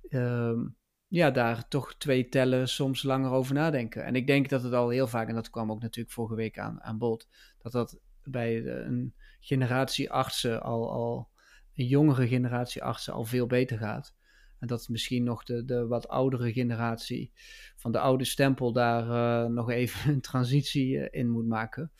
[0.08, 0.76] um,
[1.08, 4.04] ja, daar toch twee tellen soms langer over nadenken.
[4.04, 6.58] En ik denk dat het al heel vaak, en dat kwam ook natuurlijk vorige week
[6.58, 11.28] aan, aan bod, dat dat bij een generatie artsen al, al
[11.74, 14.14] een jongere generatie artsen al veel beter gaat.
[14.58, 17.32] En dat misschien nog de, de wat oudere generatie
[17.76, 21.92] van de oude stempel daar uh, nog even een transitie uh, in moet maken.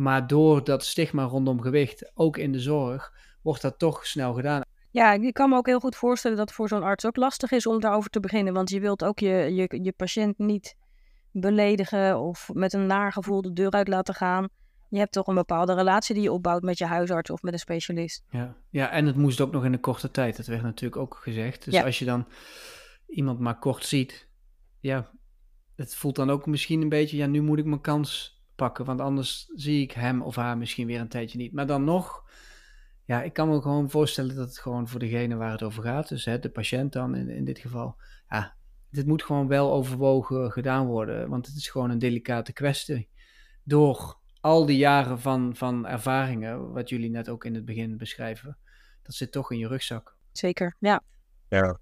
[0.00, 4.62] Maar door dat stigma rondom gewicht, ook in de zorg, wordt dat toch snel gedaan.
[4.90, 7.50] Ja, ik kan me ook heel goed voorstellen dat het voor zo'n arts ook lastig
[7.50, 8.52] is om daarover te beginnen.
[8.52, 10.76] Want je wilt ook je, je, je patiënt niet
[11.30, 14.48] beledigen of met een naar gevoel de deur uit laten gaan.
[14.88, 17.58] Je hebt toch een bepaalde relatie die je opbouwt met je huisarts of met een
[17.58, 18.22] specialist.
[18.30, 20.36] Ja, ja en het moest ook nog in een korte tijd.
[20.36, 21.64] Dat werd natuurlijk ook gezegd.
[21.64, 22.26] Dus als je dan
[23.06, 24.28] iemand maar kort ziet,
[24.78, 25.10] ja,
[25.76, 28.84] het voelt dan ook misschien een beetje, ja, nu moet ik mijn kans pakken.
[28.84, 31.52] Want anders zie ik hem of haar misschien weer een tijdje niet.
[31.52, 32.24] Maar dan nog,
[33.04, 36.08] ja, ik kan me gewoon voorstellen dat het gewoon voor degene waar het over gaat,
[36.08, 37.96] dus hè, de patiënt dan in, in dit geval,
[38.28, 38.54] ja,
[38.90, 41.28] dit moet gewoon wel overwogen gedaan worden.
[41.28, 43.08] Want het is gewoon een delicate kwestie.
[43.64, 48.56] Door al die jaren van, van ervaringen, wat jullie net ook in het begin beschrijven,
[49.02, 50.16] dat zit toch in je rugzak.
[50.32, 51.02] Zeker, ja.
[51.48, 51.78] Ja,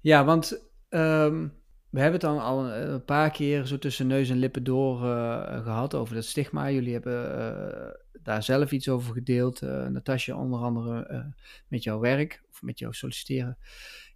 [0.00, 1.57] ja want um,
[1.90, 5.62] we hebben het dan al een paar keer zo tussen neus en lippen door uh,
[5.62, 6.70] gehad over dat stigma.
[6.70, 9.62] Jullie hebben uh, daar zelf iets over gedeeld.
[9.62, 11.34] Uh, Natasja, onder andere
[11.68, 13.58] met jouw werk of met jouw solliciteren.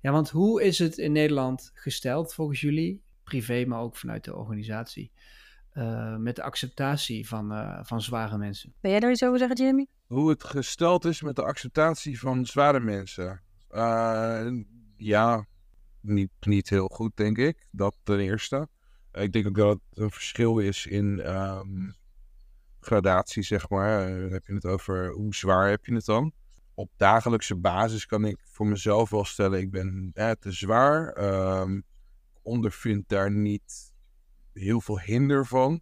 [0.00, 4.36] Ja, want hoe is het in Nederland gesteld volgens jullie, privé, maar ook vanuit de
[4.36, 5.12] organisatie,
[6.18, 8.74] met de acceptatie van, van zware mensen?
[8.80, 9.88] Ben jij daar iets over zeggen, Jamie?
[10.06, 13.42] Hoe het gesteld is met de acceptatie van zware mensen?
[14.96, 15.46] ja,
[16.02, 17.68] niet, niet heel goed, denk ik.
[17.70, 18.68] Dat ten eerste.
[19.12, 21.90] ik denk ook dat het een verschil is in ehm,
[22.80, 24.10] gradatie, zeg maar.
[24.10, 26.32] Uh, heb je het over hoe zwaar heb je het dan?
[26.74, 31.16] Op dagelijkse basis kan ik voor mezelf wel stellen, ik ben te zwaar.
[31.60, 31.84] Um,
[32.42, 33.92] ondervind daar niet
[34.52, 35.80] heel veel hinder van.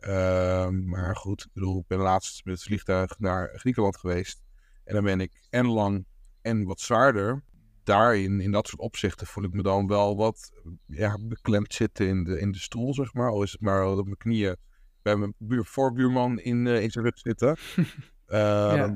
[0.00, 4.42] Ehm, maar goed, ik bedoel, ik ben laatst met het vliegtuig naar Griekenland geweest.
[4.84, 6.06] En dan ben ik en lang
[6.42, 7.42] en wat zwaarder.
[7.88, 10.52] Daarin, in dat soort opzichten, voel ik me dan wel wat
[10.86, 13.30] ja, beklemd zitten in de, in de stoel, zeg maar.
[13.30, 14.56] Al is het maar op mijn knieën
[15.02, 17.56] bij mijn buur, voorbuurman in, uh, in zijn rug zitten.
[17.76, 17.86] Uh,
[18.76, 18.86] ja,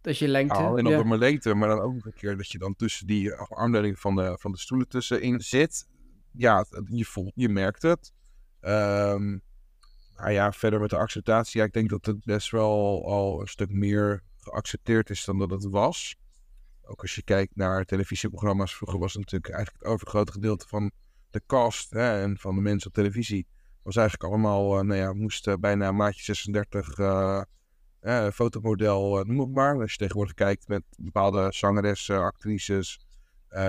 [0.00, 0.54] dat is je lengte.
[0.54, 3.06] En dan door mijn lengte, maar dan ook nog een keer dat je dan tussen
[3.06, 5.88] die armleuning van de, van de stoelen tussenin zit.
[6.32, 8.12] Ja, je voelt, je merkt het.
[8.60, 9.42] Um,
[10.16, 11.60] nou ja, verder met de acceptatie.
[11.60, 15.50] Ja, ik denk dat het best wel al een stuk meer geaccepteerd is dan dat
[15.50, 16.16] het was.
[16.84, 18.74] Ook als je kijkt naar televisieprogramma's.
[18.74, 20.90] Vroeger was het natuurlijk eigenlijk het overgrote gedeelte van
[21.30, 23.46] de cast hè, en van de mensen op televisie.
[23.82, 27.42] Was eigenlijk allemaal, uh, nou ja, moest uh, bijna maatje 36 uh,
[28.32, 29.80] fotomodel, noem het maar.
[29.80, 33.00] Als je tegenwoordig kijkt met bepaalde zangeressen, actrices,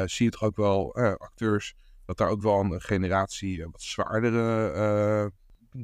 [0.05, 1.75] zie je toch ook wel acteurs.
[2.05, 5.31] Dat daar ook wel een generatie wat zwaardere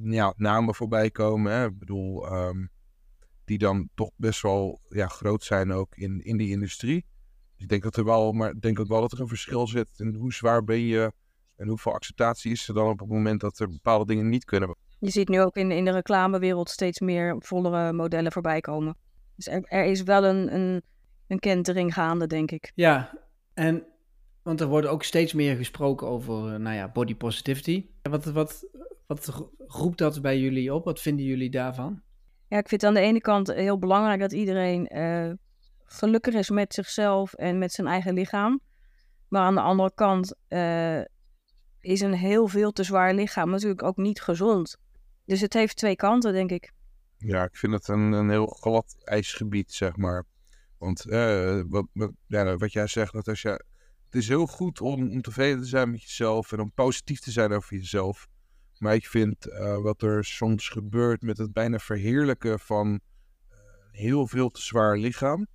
[0.04, 1.52] ja, namen voorbij komen.
[1.52, 1.66] Hè?
[1.66, 2.66] Ik bedoel, ehm,
[3.46, 7.06] die dan toch best wel ja, groot zijn ook in, in die industrie.
[7.60, 9.68] Dus ik denk dat er wel, maar ik denk ook wel dat er een verschil
[9.68, 11.12] zit in hoe zwaar ben je
[11.56, 14.76] en hoeveel acceptatie is er dan op het moment dat er bepaalde dingen niet kunnen.
[15.00, 18.98] Je ziet nu ook in, in de reclamewereld steeds meer vollere modellen voorbij komen.
[19.36, 20.82] Dus er, er is wel een, een,
[21.28, 22.72] een kentering gaande, denk ik.
[22.76, 23.18] Ja,
[23.54, 23.86] en
[24.42, 27.86] want er wordt ook steeds meer gesproken over, eh, nou ja, body positivity.
[28.02, 28.68] Wat, wat,
[29.08, 30.86] wat roept dat bij jullie op?
[30.86, 32.02] Wat vinden jullie daarvan?
[32.48, 35.32] Ja, ik vind het aan de ene kant heel belangrijk dat iedereen uh,
[35.92, 38.62] gelukkig is met zichzelf en met zijn eigen lichaam.
[39.28, 41.02] Maar aan de andere kant uh,
[41.80, 44.78] is een heel veel te zwaar lichaam natuurlijk ook niet gezond.
[45.26, 46.72] Dus het heeft twee kanten, denk ik.
[47.18, 50.26] Ja, ik vind het een, een heel glad ijsgebied, zeg maar.
[50.78, 51.88] Want uh, wat,
[52.34, 53.52] wat, jij zegt, Natasja,
[54.06, 57.32] het is heel goed om, om tevreden te zijn met jezelf en om positief te
[57.32, 58.28] zijn over jezelf.
[58.78, 63.00] Maar ik vind uh, wat er soms gebeurt met het bijna verheerlijken van
[63.92, 65.48] heel veel te zwaar lichaam.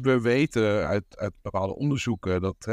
[0.00, 2.66] We weten uit, uit bepaalde onderzoeken dat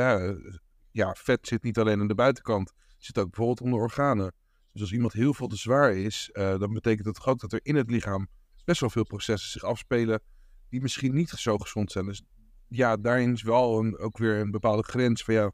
[0.92, 4.34] ja, vet zit niet alleen aan de buitenkant, zit ook bijvoorbeeld onder organen.
[4.72, 7.60] Dus als iemand heel veel te zwaar is, uh, dan betekent dat ook dat er
[7.64, 8.28] in het lichaam
[8.66, 10.22] best wel veel processen zich afspelen
[10.70, 12.06] die misschien niet zo gezond zijn.
[12.06, 12.24] Dus
[12.68, 15.52] ja, daarin is wel een, ook weer een bepaalde grens van ja,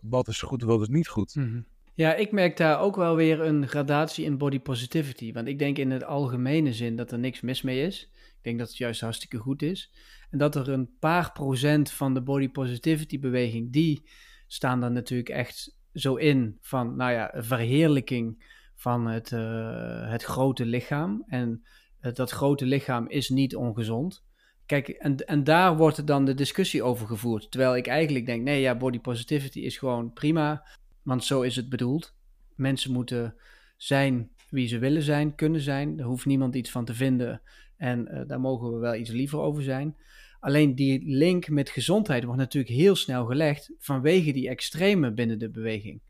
[0.00, 1.32] wat is goed en wat is niet goed.
[1.32, 1.66] -hmm.
[1.96, 5.32] Ja, ik merk daar ook wel weer een gradatie in body positivity.
[5.32, 8.10] Want ik denk in het algemene zin dat er niks mis mee is.
[8.44, 9.90] Ik denk dat het juist hartstikke goed is.
[10.30, 14.08] En dat er een paar procent van de body positivity beweging, die
[14.46, 20.64] staan dan natuurlijk echt zo in van, nou ja, verheerlijking van het, uh, het grote
[20.66, 21.24] lichaam.
[21.26, 21.64] En
[22.00, 24.24] uh, dat grote lichaam is niet ongezond.
[24.66, 27.50] Kijk, en, en daar wordt dan de discussie over gevoerd.
[27.50, 30.66] Terwijl ik eigenlijk denk, nee, ja, body positivity is gewoon prima.
[31.02, 32.14] Want zo is het bedoeld.
[32.54, 33.34] Mensen moeten
[33.76, 35.98] zijn wie ze willen zijn, kunnen zijn.
[35.98, 37.42] Er hoeft niemand iets van te vinden.
[37.84, 39.96] En uh, daar mogen we wel iets liever over zijn.
[40.40, 45.50] Alleen die link met gezondheid wordt natuurlijk heel snel gelegd vanwege die extreme binnen de
[45.50, 46.02] beweging.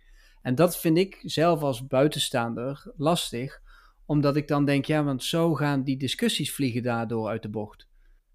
[0.43, 3.61] En dat vind ik zelf als buitenstaander lastig,
[4.07, 7.89] omdat ik dan denk, ja, want zo gaan die discussies vliegen daardoor uit de bocht.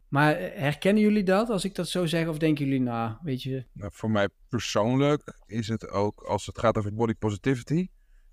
[0.07, 2.27] Maar eh, herkennen jullie dat als ik dat zo zeg?
[2.27, 3.65] Of denken jullie, nou, weet je...
[3.73, 7.87] Nou, voor mij persoonlijk is het ook, als het gaat over body positivity,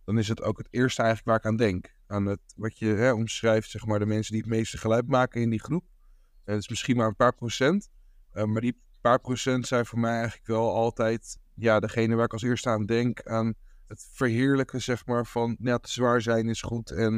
[0.05, 1.96] dan is het ook het eerste eigenlijk waar ik aan denk.
[2.07, 5.41] Aan het, wat je hè, omschrijft, zeg maar, de mensen die het meeste geluid maken
[5.41, 5.85] in die groep.
[6.45, 7.89] En het is misschien maar een paar procent.
[8.35, 12.33] Uh, maar die paar procent zijn voor mij eigenlijk wel altijd, ja, degene waar ik
[12.33, 13.23] als eerste aan denk.
[13.23, 13.55] Aan
[13.87, 17.15] het verheerlijken, zeg maar, van, ja, te zwaar zijn is goed en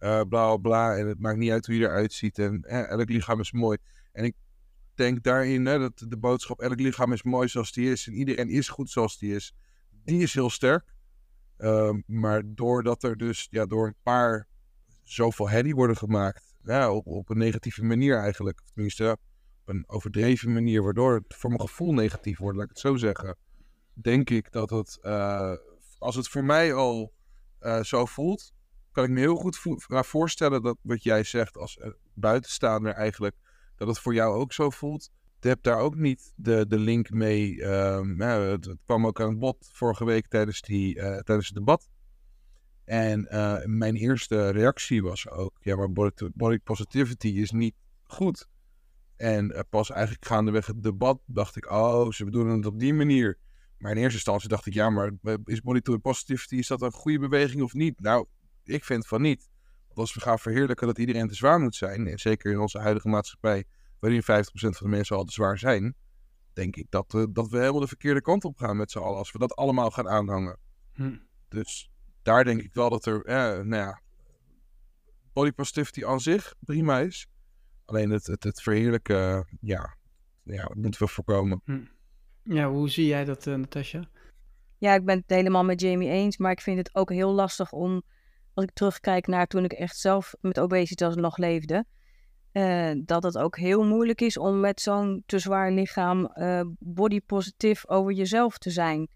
[0.00, 0.96] uh, bla bla bla.
[0.96, 2.38] En het maakt niet uit hoe je eruit ziet.
[2.38, 3.78] En elk lichaam is mooi.
[4.12, 4.34] En ik
[4.94, 8.06] denk daarin hè, dat de boodschap: elk lichaam is mooi zoals die is.
[8.06, 9.54] En iedereen is goed zoals die is.
[10.04, 10.94] Die is heel sterk.
[11.58, 14.48] Uh, maar doordat er dus ja, door een paar
[15.02, 16.54] zoveel herrie worden gemaakt.
[16.62, 18.60] Ja, op, een negatieve manier eigenlijk.
[18.74, 19.18] Tenminste,
[19.60, 20.82] op een overdreven manier.
[20.82, 23.36] Waardoor het voor mijn gevoel negatief wordt, laat ik het zo zeggen.
[23.92, 25.52] Denk ik dat het, uh,
[25.98, 27.12] als het voor mij al
[27.60, 28.52] uh, zo voelt,
[28.92, 31.80] kan ik me heel goed vo voorstellen dat wat jij zegt als
[32.14, 33.36] buitenstaander eigenlijk
[33.76, 35.10] dat het voor jou ook zo voelt.
[35.40, 37.64] Je hebt daar ook niet de, de link mee.
[37.64, 41.56] Um, ja, het, kwam ook aan het bod vorige week tijdens, die, uh, tijdens het
[41.56, 41.88] debat.
[42.84, 47.74] En uh, mijn eerste reactie was ook: ja, maar body, body positivity is niet
[48.04, 48.48] goed.
[49.16, 52.94] En uh, pas eigenlijk gaandeweg het debat dacht ik: oh, ze bedoelen het op die
[52.94, 53.38] manier.
[53.78, 55.12] Maar in eerste instantie dacht ik: ja, maar
[55.44, 58.00] is body positivity is dat een goede beweging of niet?
[58.00, 58.26] Nou,
[58.64, 59.48] ik vind van niet
[59.94, 63.08] als we gaan verheerlijken dat iedereen te zwaar moet zijn, en zeker in onze huidige
[63.08, 63.64] maatschappij,
[64.06, 65.94] waarin 50% van de mensen al te zwaar zijn,
[66.52, 69.18] denk ik dat, uh, dat we helemaal de verkeerde kant op gaan met z'n allen
[69.18, 70.58] als we dat allemaal gaan aanhangen.
[70.92, 71.16] Hm.
[71.48, 71.90] Dus
[72.22, 74.00] daar denk ik wel dat er, eh, nou ja,
[75.32, 77.26] body positivity aan zich prima is.
[77.84, 79.96] Alleen het, het, het verheerlijken, ja,
[80.42, 81.60] ja, dat moeten we voorkomen.
[81.64, 81.84] Hm.
[82.42, 84.08] Ja, hoe zie jij dat, uh, Natasja?
[84.78, 87.72] Ja, ik ben het helemaal met Jamie eens, maar ik vind het ook heel lastig
[87.72, 88.02] om,
[88.54, 91.86] als ik terugkijk naar toen ik echt zelf met obesitas nog leefde,
[92.56, 97.20] uh, dat het ook heel moeilijk is om met zo'n te zwaar lichaam uh, body
[97.20, 99.08] positief over jezelf te zijn.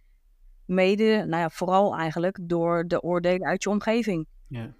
[0.64, 4.26] Mede, nou ja, vooral eigenlijk door de oordelen uit je omgeving.
[4.46, 4.74] Ja.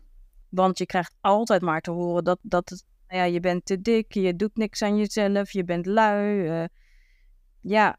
[0.49, 3.81] Want je krijgt altijd maar te horen dat, dat het, nou ja, je bent te
[3.81, 6.61] dik, je doet niks aan jezelf, je bent lui.
[6.61, 6.65] Uh,
[7.61, 7.97] ja,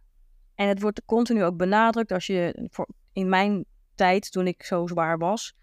[0.55, 4.87] en het wordt continu ook benadrukt als je, voor, in mijn tijd, toen ik zo
[4.87, 5.53] zwaar was,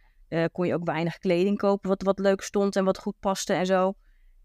[0.52, 3.66] kon je ook weinig kleding kopen wat, wat leuk stond en wat goed paste en
[3.66, 3.94] zo.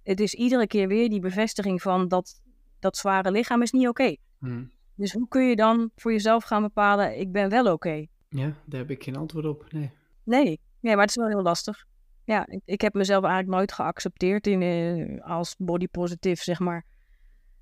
[0.04, 2.42] Het is iedere keer weer die bevestiging van dat,
[2.80, 4.02] dat zware lichaam is niet oké.
[4.02, 4.18] Okay.
[4.40, 4.72] Hmm.
[4.96, 7.72] Dus hoe kun je dan voor jezelf gaan bepalen, ik ben wel oké?
[7.72, 8.10] Okay?
[8.30, 9.92] Ja, daar heb ik geen antwoord op, nee.
[10.24, 11.86] Nee, nee maar het is wel heel lastig.
[12.26, 16.86] Ja, ik, ik heb mezelf eigenlijk nooit geaccepteerd in, uh, als body positive, zeg maar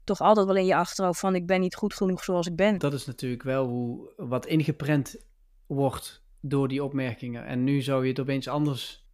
[0.04, 2.78] toch altijd wel in je achterhoofd van ik ben niet goed genoeg zoals ik ben.
[2.78, 5.26] Dat is natuurlijk wel hoe wat ingeprent
[5.66, 7.46] wordt door die opmerkingen.
[7.46, 9.06] En nu zou je het opeens anders.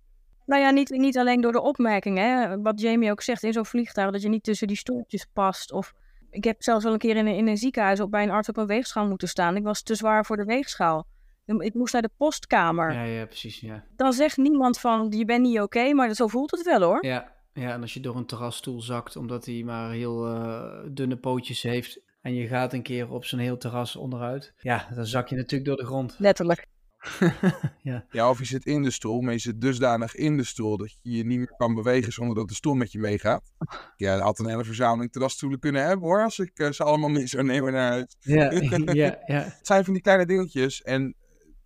[0.48, 2.24] Nou ja, niet, niet alleen door de opmerkingen.
[2.24, 2.62] Hè.
[2.62, 5.72] Wat Jamie ook zegt in zo'n vliegtuig, dat je niet tussen die stoeltjes past.
[5.72, 5.94] Of
[6.30, 8.50] ik heb zelfs wel een keer in een, in een ziekenhuis op bij een arts
[8.50, 9.56] op een weegschaal moeten staan.
[9.56, 11.08] Ik was te zwaar voor de weegschaal.
[11.46, 12.94] Ik moest naar de postkamer.
[12.94, 13.60] Ja, ja, precies.
[13.60, 13.84] Ja.
[13.96, 17.06] Dan zegt niemand van je bent niet oké, okay, maar zo voelt het wel hoor.
[17.06, 21.18] Ja, ja, en als je door een terrasstoel zakt omdat hij maar heel uh, dunne
[21.18, 25.28] pootjes heeft en je gaat een keer op zo'n heel terras onderuit, ja, dan zak
[25.28, 26.16] je natuurlijk door de grond.
[26.20, 26.68] Letterlijk.
[27.82, 28.06] ja.
[28.12, 30.98] ja, of je zit in de stoel, maar je zit dusdanig in de stoel dat
[31.02, 33.54] je je niet meer kan bewegen zonder dat de stoel met je meegaat.
[33.96, 37.28] Ja, had een hele verzameling terrasstoelen kunnen hebben hoor, als ik uh, ze allemaal mee
[37.28, 38.16] zou nemen naar huis.
[38.20, 38.52] Ja,
[39.04, 39.42] ja, ja.
[39.42, 41.16] Het zijn van die kleine dingetjes en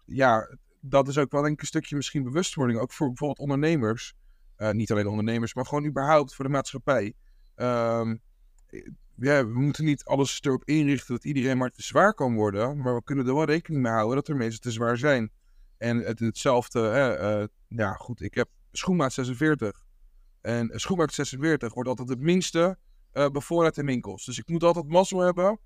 [0.06, 4.14] ja, dat is ook wel een stukje misschien bewustwording, ook voor bijvoorbeeld ondernemers.
[4.58, 7.14] Uh, niet alleen ondernemers, maar gewoon überhaupt voor de maatschappij.
[7.56, 8.22] Um,
[9.26, 12.78] ja, we moeten niet alles erop inrichten dat iedereen maar te zwaar kan worden.
[12.78, 15.32] Maar we kunnen er wel rekening mee houden dat er mensen te zwaar zijn.
[15.78, 19.86] En het, hetzelfde, uh, ja goed, ik heb schoenmaat 46.
[20.42, 22.78] En schoenmaat 46 wordt altijd het minste
[23.14, 24.26] uh, bevoorraad in winkels.
[24.26, 25.60] Dus ik moet altijd mazzel hebben.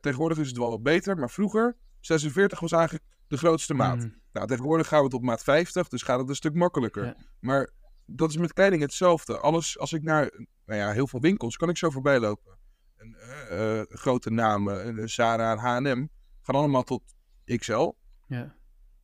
[0.00, 3.96] tegenwoordig is het wel wat beter, maar vroeger, 46 was eigenlijk de grootste maat.
[3.96, 4.14] Mm.
[4.32, 7.04] Nou, tegenwoordig gaan we tot maat 50, dus gaat het een stuk makkelijker.
[7.04, 7.16] Ja.
[7.40, 7.70] Maar
[8.06, 9.38] dat is met kleding hetzelfde.
[9.38, 12.58] Alles, als ik naar nou ja, heel veel winkels, kan ik zo voorbij lopen.
[13.02, 13.16] En,
[13.50, 16.06] uh, uh, grote namen, Zara en H&M,
[16.42, 17.02] gaan allemaal tot
[17.44, 17.90] XL.
[18.26, 18.54] Ja.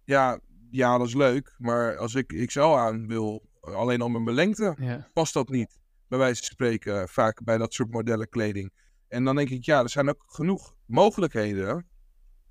[0.04, 0.40] ja.
[0.70, 1.54] Ja, dat is leuk.
[1.58, 5.08] Maar als ik XL aan wil, alleen al met mijn lengte, ja.
[5.12, 5.78] past dat niet.
[6.08, 8.72] Bij wijze van spreken, vaak bij dat soort modellen kleding.
[9.08, 11.88] En dan denk ik, ja, er zijn ook genoeg mogelijkheden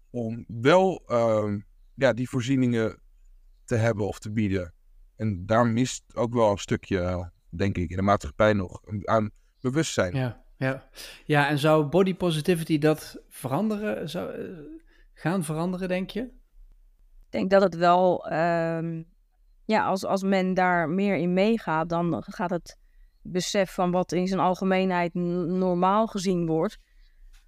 [0.09, 1.61] om wel uh,
[1.93, 2.99] ja, die voorzieningen
[3.63, 4.73] te hebben of te bieden.
[5.15, 10.15] En daar mist ook wel een stukje, denk ik, in de maatschappij nog aan bewustzijn.
[10.15, 10.89] Ja, ja.
[11.25, 14.09] ja en zou body positivity dat veranderen?
[14.09, 14.57] Zou, uh,
[15.13, 16.21] gaan veranderen, denk je?
[16.21, 19.05] Ik denk dat het wel, um,
[19.65, 22.77] ja, als, als men daar meer in meegaat, dan gaat het
[23.21, 26.77] besef van wat in zijn algemeenheid normaal gezien wordt,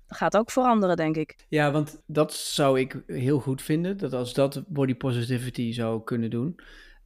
[0.08, 1.36] gaat ook veranderen, denk ik.
[1.48, 6.30] Ja, want dat zou ik heel goed vinden, dat als dat body positivity zou kunnen
[6.30, 6.60] doen.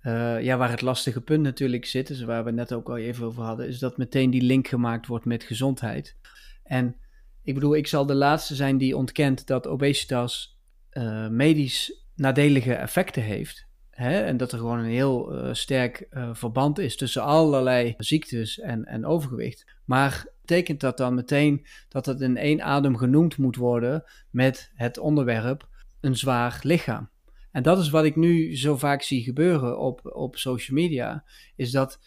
[0.03, 3.25] Uh, ja, waar het lastige punt natuurlijk zit, dus waar we net ook al even
[3.25, 6.15] over hadden, is dat meteen die link gemaakt wordt met gezondheid.
[6.63, 6.95] En
[7.43, 10.59] ik bedoel, ik zal de laatste zijn die ontkent dat obesitas
[10.91, 13.67] uh, medisch nadelige effecten heeft.
[13.89, 14.21] Hè?
[14.21, 19.05] En dat er gewoon een heel uh, sterk verband is tussen allerlei ziektes en, en
[19.05, 19.65] overgewicht.
[19.85, 24.97] Maar betekent dat dan meteen dat het in één adem genoemd moet worden met het
[24.97, 25.67] onderwerp
[25.99, 27.09] een zwaar lichaam?
[27.53, 31.23] En dat is wat ik nu zo vaak zie gebeuren op, op social media,
[31.55, 31.99] is dat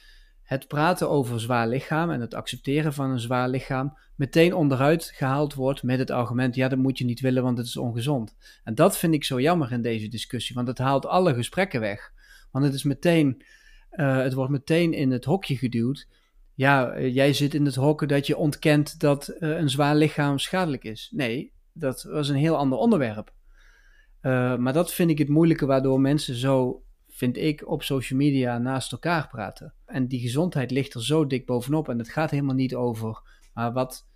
[0.43, 5.55] het praten over zwaar lichaam en het accepteren van een zwaar lichaam meteen onderuit gehaald
[5.55, 8.37] wordt met het argument, ja, dat moet je niet willen, want het is ongezond.
[8.65, 12.13] En dat vind ik zo jammer in deze discussie, want het haalt alle gesprekken weg.
[12.51, 13.43] Want het is meteen,
[13.93, 16.09] uh, het wordt meteen in het hokje geduwd.
[16.55, 20.39] Ja, uh, jij zit in het hokken dat je ontkent dat uh, een zwaar lichaam
[20.39, 21.11] schadelijk is.
[21.15, 23.35] Nee, dat was een heel ander onderwerp.
[24.23, 28.59] Uh, maar dat vind ik het moeilijke waardoor mensen zo, vind ik, op social media
[28.59, 29.75] naast elkaar praten.
[29.87, 31.89] En die gezondheid ligt er zo dik bovenop.
[31.89, 33.23] En het gaat helemaal niet over,
[33.55, 34.09] maar wat,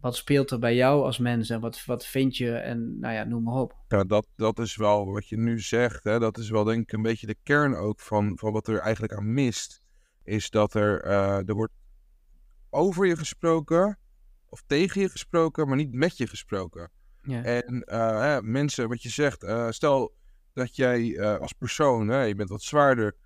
[0.00, 3.24] wat speelt er bij jou als mens en wat, wat vind je en nou ja,
[3.24, 3.76] noem maar op.
[3.88, 6.04] Ja, dat, dat is wel wat je nu zegt.
[6.04, 6.18] Hè?
[6.18, 9.12] Dat is wel denk ik een beetje de kern ook van, van wat er eigenlijk
[9.12, 9.82] aan mist.
[10.24, 11.72] Is dat er, uh, er wordt
[12.70, 13.98] over je gesproken
[14.48, 16.90] of tegen je gesproken, maar niet met je gesproken.
[17.28, 17.42] Ja.
[17.42, 20.14] En uh, mensen, wat je zegt, uh, stel
[20.52, 23.16] dat jij eh, als persoon, hè, je bent wat zwaarder,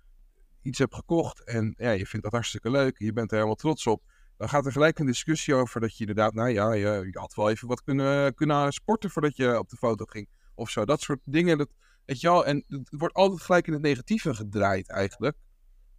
[0.61, 3.87] iets hebt gekocht en ja, je vindt dat hartstikke leuk, je bent er helemaal trots
[3.87, 4.03] op,
[4.37, 7.33] dan gaat er gelijk een discussie over dat je inderdaad, nou ja, je, je had
[7.33, 10.85] wel even wat kunnen, kunnen sporten voordat je op de foto ging of zo.
[10.85, 11.69] Dat soort dingen, dat,
[12.05, 15.37] weet je wel, en het wordt altijd gelijk in het negatieve gedraaid eigenlijk.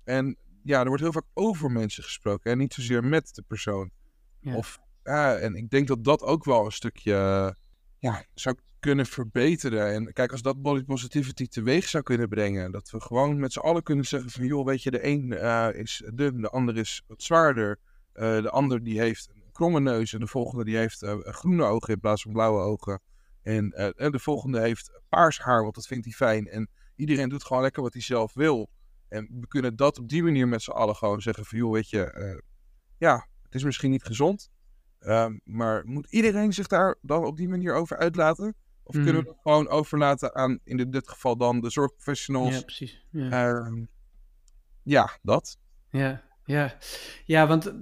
[0.05, 3.91] En ja, er wordt heel vaak over mensen gesproken en niet zozeer met de persoon.
[4.41, 4.57] Ja.
[4.57, 7.57] Of, ja, en ik denk dat dat ook wel een stukje
[8.05, 9.93] ja, zou kunnen verbeteren.
[9.93, 13.59] En kijk, als dat body positivity teweeg zou kunnen brengen, dat we gewoon met z'n
[13.59, 17.03] allen kunnen zeggen van, joh, weet je, de een eh, is dun, de ander is
[17.07, 17.79] wat zwaarder,
[18.13, 21.65] eh, de ander die heeft een kromme neus en de volgende die heeft eh, groene
[21.65, 23.01] ogen in plaats van blauwe ogen.
[23.43, 26.47] En, en de volgende heeft paars haar, want dat vindt hij fijn.
[26.47, 28.71] En iedereen doet gewoon lekker wat hij zelf wil.
[29.09, 31.91] En we kunnen dat op die manier met z'n allen gewoon zeggen van, joh, weet
[31.91, 32.43] je,
[32.99, 34.51] ja, het is misschien niet gezond,
[35.05, 38.55] ehm, maar moet iedereen zich daar dan op die manier over uitlaten?
[38.83, 39.29] Of kunnen we Mhm.
[39.29, 42.55] het gewoon overlaten aan, in dit geval dan, de zorgprofessionals?
[42.55, 43.05] Ja, precies.
[43.11, 43.31] Ja.
[43.31, 43.85] Ehm,
[44.83, 45.59] ja, dat.
[45.91, 46.77] Ja, ja.
[47.25, 47.73] ja want eh,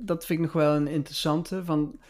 [0.00, 1.64] dat vind ik nog wel een interessante.
[1.64, 2.00] Van,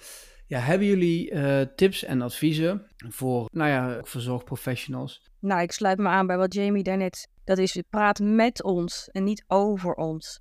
[0.46, 5.30] ja, hebben jullie eh, tips en adviezen voor, nou ja, voor zorgprofessionals?
[5.40, 7.28] Nou, ik sluit me aan bij wat Jamie daarnet.
[7.44, 10.40] Dat is, praat met ons en niet over ons.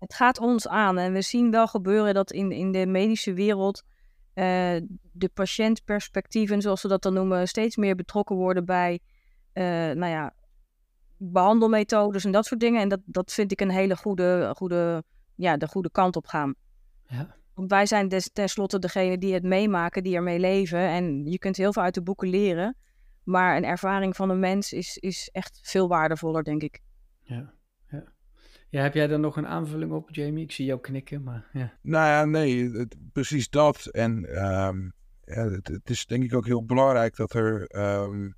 [0.00, 3.82] Het gaat ons aan en we zien wel gebeuren dat in, in de medische wereld
[4.34, 4.76] eh,
[5.12, 9.00] de patiëntperspectieven, zoals we dat dan noemen, steeds meer betrokken worden bij,
[9.52, 10.34] eh, nou ja,
[11.16, 12.80] behandelmethodes en dat soort dingen.
[12.80, 16.54] En dat, dat vind ik een hele goede, goede, ja, de goede kant op gaan.
[17.06, 17.36] Ja.
[17.54, 20.78] Want wij zijn des, tenslotte degene die het meemaken, die ermee leven.
[20.78, 22.76] En je kunt heel veel uit de boeken leren.
[23.22, 26.80] Maar een ervaring van een mens is, is echt veel waardevoller, denk ik.
[27.22, 27.52] Ja,
[28.70, 28.82] ja.
[28.82, 30.44] Heb jij daar nog een aanvulling op, Jamie?
[30.44, 31.72] Ik zie jou knikken, maar ja.
[31.82, 33.86] Nou ja, nee, het- precies dat.
[33.86, 34.78] En ehm,
[35.24, 38.30] ja, het, het is denk ik ook heel belangrijk dat er, ehm,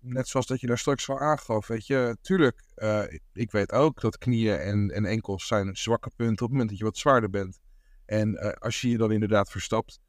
[0.00, 3.02] net zoals dat je daar straks al aangaf, weet je, tuurlijk, eh,
[3.32, 6.78] ik weet ook dat knieën en, en enkels zijn zwakke punten op het moment dat
[6.78, 7.58] je wat zwaarder bent.
[8.06, 10.00] En eh, als je je dan inderdaad verstapt,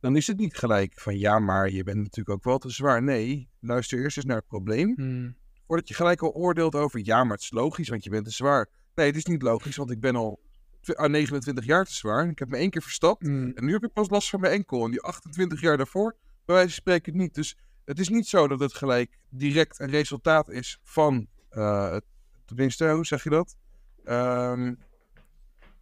[0.00, 3.02] dan is het niet gelijk van ja, maar je bent natuurlijk ook wel te zwaar.
[3.02, 4.92] Nee, luister eerst eens naar het probleem.
[4.96, 5.36] Hmm.
[5.66, 8.30] Voordat je gelijk al oordeelt over ja, maar het is logisch, want je bent te
[8.30, 8.68] zwaar.
[8.94, 10.40] Nee, het is niet logisch, want ik ben al
[10.80, 12.28] tw- ah, 29 jaar te zwaar.
[12.28, 13.22] Ik heb me één keer verstapt.
[13.26, 13.52] Hmm.
[13.54, 14.84] En nu heb ik pas last van mijn enkel.
[14.84, 17.34] En die 28 jaar daarvoor, bij wijze van spreken niet.
[17.34, 22.04] Dus het is niet zo dat het gelijk direct een resultaat is van, het-
[22.44, 23.56] tenminste, hoe zeg je dat?
[24.04, 24.74] Ehm,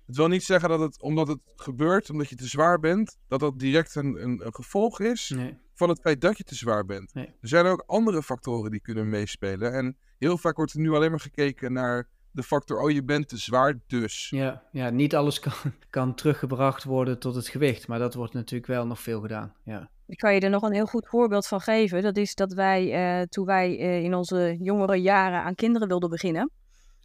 [0.07, 3.41] het wil niet zeggen dat het, omdat het gebeurt, omdat je te zwaar bent, dat
[3.41, 5.57] dat direct een, een, een gevolg is Nee.
[5.75, 7.15] van het feit dat je te zwaar bent.
[7.15, 7.27] Nee.
[7.27, 9.73] Er zijn ook andere factoren die kunnen meespelen.
[9.73, 13.29] En heel vaak wordt er nu alleen maar gekeken naar de factor, oh je bent
[13.29, 14.29] te zwaar, dus.
[14.31, 15.53] Ja, ja, niet alles kan,
[15.91, 19.55] kan teruggebracht worden tot het gewicht, maar dat wordt natuurlijk wel nog veel gedaan.
[19.65, 19.91] Ja.
[20.07, 22.03] Ik kan je er nog een heel goed voorbeeld van geven.
[22.03, 26.11] Dat is dat wij, eh, toen wij eh, in onze jongere jaren aan kinderen wilden
[26.11, 26.51] beginnen,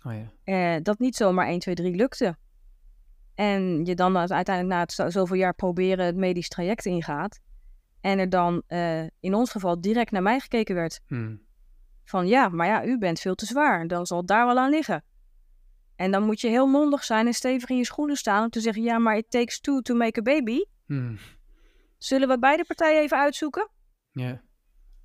[0.04, 0.32] Oh ja.
[0.76, 2.38] eh, dat niet zomaar 1, 2, 3 lukte.
[3.36, 7.40] En je dan uiteindelijk na het zo- zoveel jaar proberen het medisch traject ingaat.
[8.02, 11.00] En er dan eh, in ons geval direct naar mij gekeken werd.
[11.08, 11.42] Hmm.
[12.04, 13.88] Van ja, maar ja, u bent veel te zwaar.
[13.88, 15.04] Dan zal het daar wel aan liggen.
[15.98, 18.60] En dan moet je heel mondig zijn en stevig in je schoenen staan om te
[18.60, 20.64] zeggen: ja, maar it takes two to make a baby.
[20.86, 21.18] Hmm.
[21.98, 23.70] Zullen we beide partijen even uitzoeken?
[24.12, 24.42] Ja.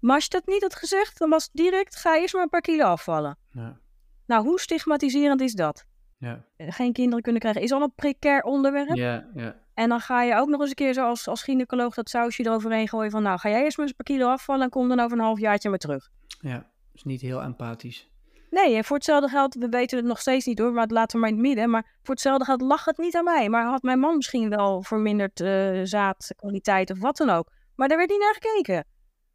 [0.00, 2.48] Maar als je dat niet had gezegd, dan was het direct: ga eerst maar een
[2.48, 3.38] paar kilo afvallen.
[3.50, 3.80] Ja.
[4.26, 5.84] Nou, hoe stigmatiserend is dat?
[6.18, 6.44] Ja.
[6.56, 8.94] Eh, Geen kinderen kunnen krijgen is al een precair onderwerp.
[8.96, 9.30] Ja.
[9.34, 9.60] Ja.
[9.74, 12.88] En dan ga je ook nog eens een keer zoals als gynaecoloog dat sausje eroverheen
[12.88, 13.22] gooien van...
[13.22, 15.24] nou, ga jij eerst maar eens een paar kilo afvallen en kom dan over een
[15.24, 16.10] half jaartje maar terug.
[16.40, 16.70] Ja.
[16.92, 18.10] Is niet heel empathisch.
[18.52, 21.14] Nee, en voor hetzelfde geld, we weten het nog steeds niet hoor, maar het laten
[21.14, 21.70] we maar in het midden.
[21.70, 23.48] Maar voor hetzelfde geld lag het niet aan mij.
[23.48, 27.50] Maar had mijn man misschien wel verminderd eh, zaadkwaliteit of wat dan ook.
[27.74, 28.84] Maar daar werd niet naar gekeken.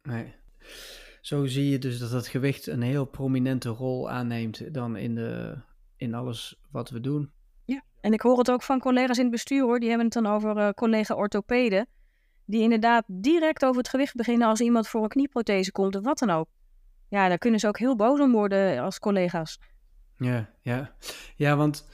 [0.02, 0.34] Nee.
[1.20, 5.58] Zo zie je dus dat het gewicht een heel prominente rol aanneemt dan in, de,
[5.96, 7.32] in alles wat we doen.
[8.00, 10.26] En ik hoor het ook van collega's in het bestuur hoor, die hebben het dan
[10.26, 11.86] over eh, collega orthopeden.
[12.44, 16.18] Die inderdaad direct over het gewicht beginnen als iemand voor een knieprothese komt of wat
[16.18, 16.48] dan ook.
[17.08, 19.58] Ja, daar kunnen ze ook heel boos om worden als collega's.
[20.16, 20.94] Ja, ja.
[21.36, 21.88] Ja, want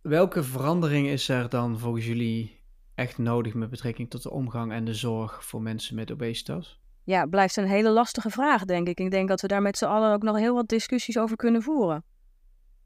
[0.00, 2.60] welke verandering is er dan volgens jullie
[2.94, 6.80] echt nodig met betrekking tot de omgang en de zorg voor mensen met obesitas?
[7.04, 9.00] Ja, blijft een hele lastige vraag, denk ik.
[9.00, 11.62] Ik denk dat we daar met z'n allen ook nog heel wat discussies over kunnen
[11.62, 12.04] voeren.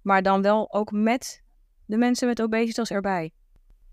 [0.03, 1.43] Maar dan wel ook met
[1.87, 3.33] de mensen met obesitas erbij.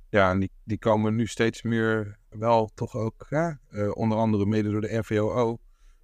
[0.09, 4.45] Ja, en die, die komen nu steeds meer wel toch ook, ja, eh, onder andere
[4.45, 5.57] mede door de NVOO,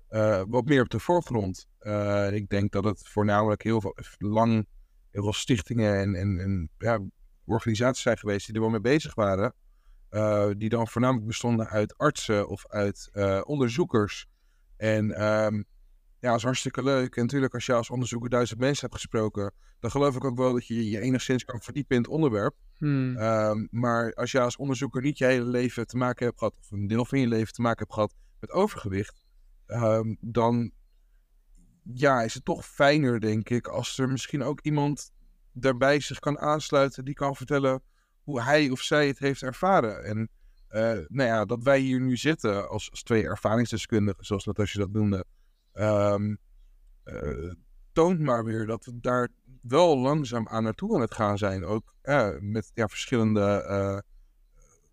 [0.09, 1.67] eh, wat meer op de voorgrond.
[1.79, 4.67] Eh, ik denk dat het voornamelijk heel veel, lang
[5.11, 6.99] heel veel stichtingen en, en, en ja,
[7.45, 9.53] organisaties zijn geweest die er wel mee bezig waren.
[10.09, 13.11] eh, die dan voornamelijk bestonden uit artsen of uit
[13.45, 14.25] onderzoekers.
[14.77, 15.63] En ehm,
[16.19, 17.15] ja, is hartstikke leuk.
[17.15, 20.53] En natuurlijk, als je als onderzoeker duizend mensen hebt gesproken, dan geloof ik ook wel
[20.53, 22.55] dat je je enigszins kan verdiepen in het onderwerp.
[22.77, 23.17] Hmm.
[23.17, 26.71] Ehm, maar als je als onderzoeker niet je hele leven te maken hebt gehad, of
[26.71, 29.21] een deel van je leven te maken hebt gehad met overgewicht,
[29.69, 30.71] ehm, dan
[31.93, 35.11] ja, is het toch fijner, denk ik, als er misschien ook iemand
[35.51, 37.81] daarbij zich kan aansluiten die kan vertellen
[38.21, 40.03] hoe hij of zij het heeft ervaren.
[40.03, 40.29] En
[40.67, 44.91] eh, nou ja, dat wij hier nu zitten als, als twee ervaringsdeskundigen, zoals Natasja dat
[44.91, 45.25] noemde,
[45.73, 46.35] ehm,
[47.03, 47.51] eh,
[47.93, 49.29] toont maar weer dat we daar
[49.61, 51.65] wel langzaam aan naartoe aan het gaan zijn.
[51.65, 54.03] Ook eh, met ja, verschillende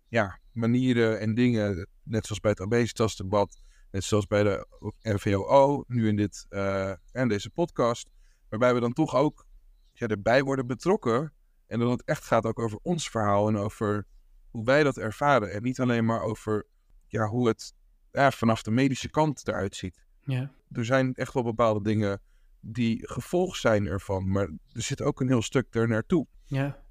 [0.07, 1.87] ja, manieren en dingen.
[2.03, 3.61] Net zoals bij het obesitasdebat,
[3.91, 4.67] net zoals bij de
[5.01, 8.09] NVOO, nu in dit, eh, en deze podcast.
[8.49, 9.45] Waarbij we dan toch ook
[9.93, 11.33] ja, erbij worden betrokken.
[11.67, 14.05] En dat het echt gaat ook over ons verhaal en over
[14.49, 15.51] hoe wij dat ervaren.
[15.51, 16.65] En niet alleen maar over
[17.07, 17.73] ja, hoe het
[18.11, 20.05] ja, vanaf de medische kant eruit ziet.
[20.23, 20.51] Ja.
[20.71, 22.21] Er zijn echt wel bepaalde dingen
[22.59, 24.31] die gevolg zijn ervan.
[24.31, 26.27] Maar er zit ook een heel stuk er naartoe.
[26.45, 26.83] Ja,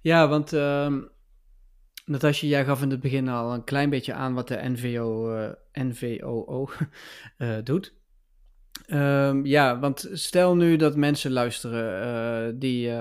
[0.00, 1.02] ja want ehm
[2.06, 5.50] Natasja, jij gaf in het begin al een klein beetje aan wat de NVO, eh,
[5.72, 6.68] NVOO
[7.36, 7.94] eh, doet.
[8.86, 12.92] Ehm, ja, want stel nu dat mensen luisteren eh, die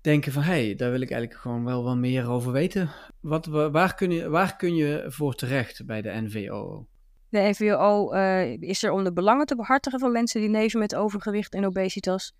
[0.00, 0.42] denken van...
[0.42, 2.90] hé, hey, daar wil ik eigenlijk gewoon wel wat meer over weten.
[3.20, 6.86] Wat, wa- waar, kun je, waar kun je voor terecht bij de NVO?
[7.28, 10.94] De NVO eh, is er om de belangen te behartigen van mensen die leven met
[10.94, 12.32] overgewicht en obesitas.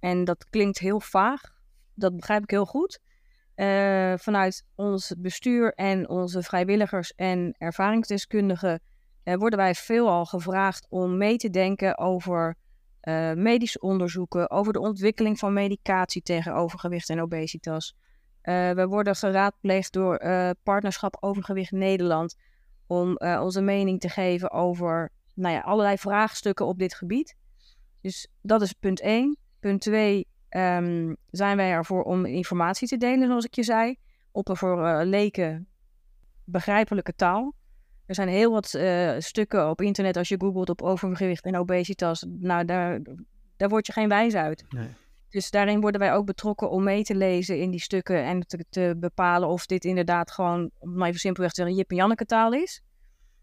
[0.00, 1.40] En dat klinkt heel vaag.
[1.94, 3.00] Dat begrijp ik heel goed.
[3.56, 8.80] Eh, vanuit ons bestuur en onze vrijwilligers en ervaringsdeskundigen
[9.22, 12.56] eh, worden wij veelal gevraagd om mee te denken over
[13.00, 17.96] eh, medische onderzoeken, over de ontwikkeling van medicatie tegen overgewicht en obesitas.
[18.42, 20.18] We worden geraadpleegd door
[20.62, 22.36] Partnerschap Overgewicht Nederland
[22.86, 27.36] om onze mening te geven over nou ja, allerlei vraagstukken op dit gebied.
[28.00, 29.36] Dus dat is punt 1.
[29.60, 30.26] Punt 2
[31.30, 33.96] zijn wij ervoor om informatie te delen, zoals ik je zei,
[34.32, 35.68] op een voor eh, leken
[36.44, 37.54] begrijpelijke taal.
[38.06, 42.26] Er zijn heel wat eh, stukken op internet als je googelt op overgewicht en obesitas.
[42.28, 43.00] Nou, daar,
[43.56, 44.64] daar word je geen wijs uit.
[44.68, 44.88] Nee.
[45.28, 48.64] Dus daarin worden wij ook betrokken om mee te lezen in die stukken en te,
[48.70, 52.24] te bepalen of dit inderdaad gewoon, om maar even simpelweg te zeggen, Jip en Janneke
[52.24, 52.82] taal is.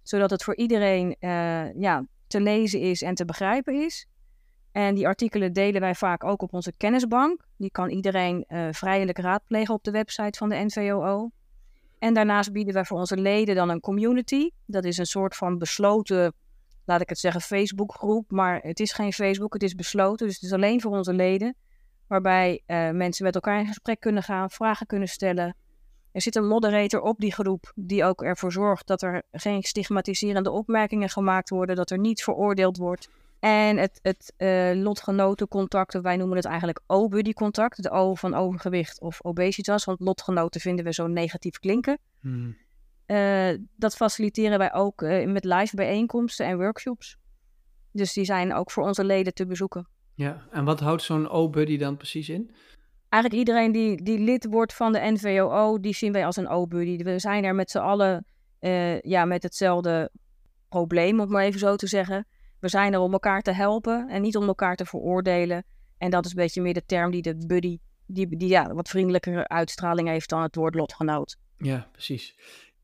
[0.01, 4.07] Zodat het voor iedereen eh, ja, te lezen is en te begrijpen is.
[4.73, 7.41] En die artikelen delen wij vaak ook op onze kennisbank.
[7.57, 11.31] Die kan iedereen eh, vrijelijk raadplegen op de website van de NVOO.
[11.99, 14.49] En daarnaast bieden wij voor onze leden dan een community.
[14.65, 16.33] Dat is een soort van besloten,
[16.85, 18.31] laat ik het zeggen, Facebookgroep.
[18.31, 20.27] Maar het is geen Facebook, het is besloten.
[20.27, 21.55] Dus het is alleen voor onze leden.
[22.07, 25.55] Waarbij uh, mensen met elkaar in gesprek kunnen gaan, vragen kunnen stellen.
[26.11, 30.51] Er zit een moderator op die groep die ook ervoor zorgt dat er geen stigmatiserende
[30.51, 33.09] opmerkingen gemaakt worden, dat er niet veroordeeld wordt.
[33.43, 39.23] En het, het uh, lotgenotencontact, wij noemen het eigenlijk O-buddy-contact, de O van overgewicht of
[39.23, 41.97] obesitas, want lotgenoten vinden we zo negatief klinken.
[42.19, 42.57] Hmm.
[43.07, 47.17] Uh, dat faciliteren wij ook uh, met live bijeenkomsten en workshops.
[47.91, 49.87] Dus die zijn ook voor onze leden te bezoeken.
[50.13, 52.55] Ja, en wat houdt zo'n O-buddy dan precies in?
[53.09, 57.03] Eigenlijk iedereen die, die lid wordt van de NVOO, die zien wij als een O-buddy.
[57.03, 58.25] We zijn er met z'n allen
[59.01, 60.11] ja, met hetzelfde
[60.69, 62.27] probleem, om het maar even zo te zeggen.
[62.63, 65.63] We zijn er om elkaar te helpen en niet om elkaar te veroordelen.
[65.97, 68.89] En dat is een beetje meer de term die de buddy, die, die ja, wat
[68.89, 71.37] vriendelijkere uitstraling heeft dan het woord lotgenoot.
[71.57, 72.35] Ja, precies.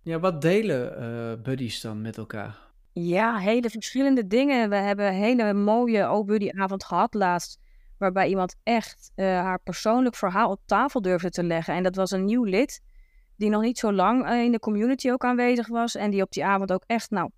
[0.01, 2.57] Ja, wat delen uh, buddies dan met elkaar?
[2.93, 4.69] Ja, hele verschillende dingen.
[4.69, 7.59] We hebben een hele mooie O-buddy-avond gehad laatst.
[7.97, 11.73] Waarbij iemand echt uh, haar persoonlijk verhaal op tafel durfde te leggen.
[11.73, 12.82] En dat was een nieuw lid,
[13.36, 15.95] die nog niet zo lang uh, in de community ook aanwezig was.
[15.95, 17.30] En die op die avond ook echt, nou,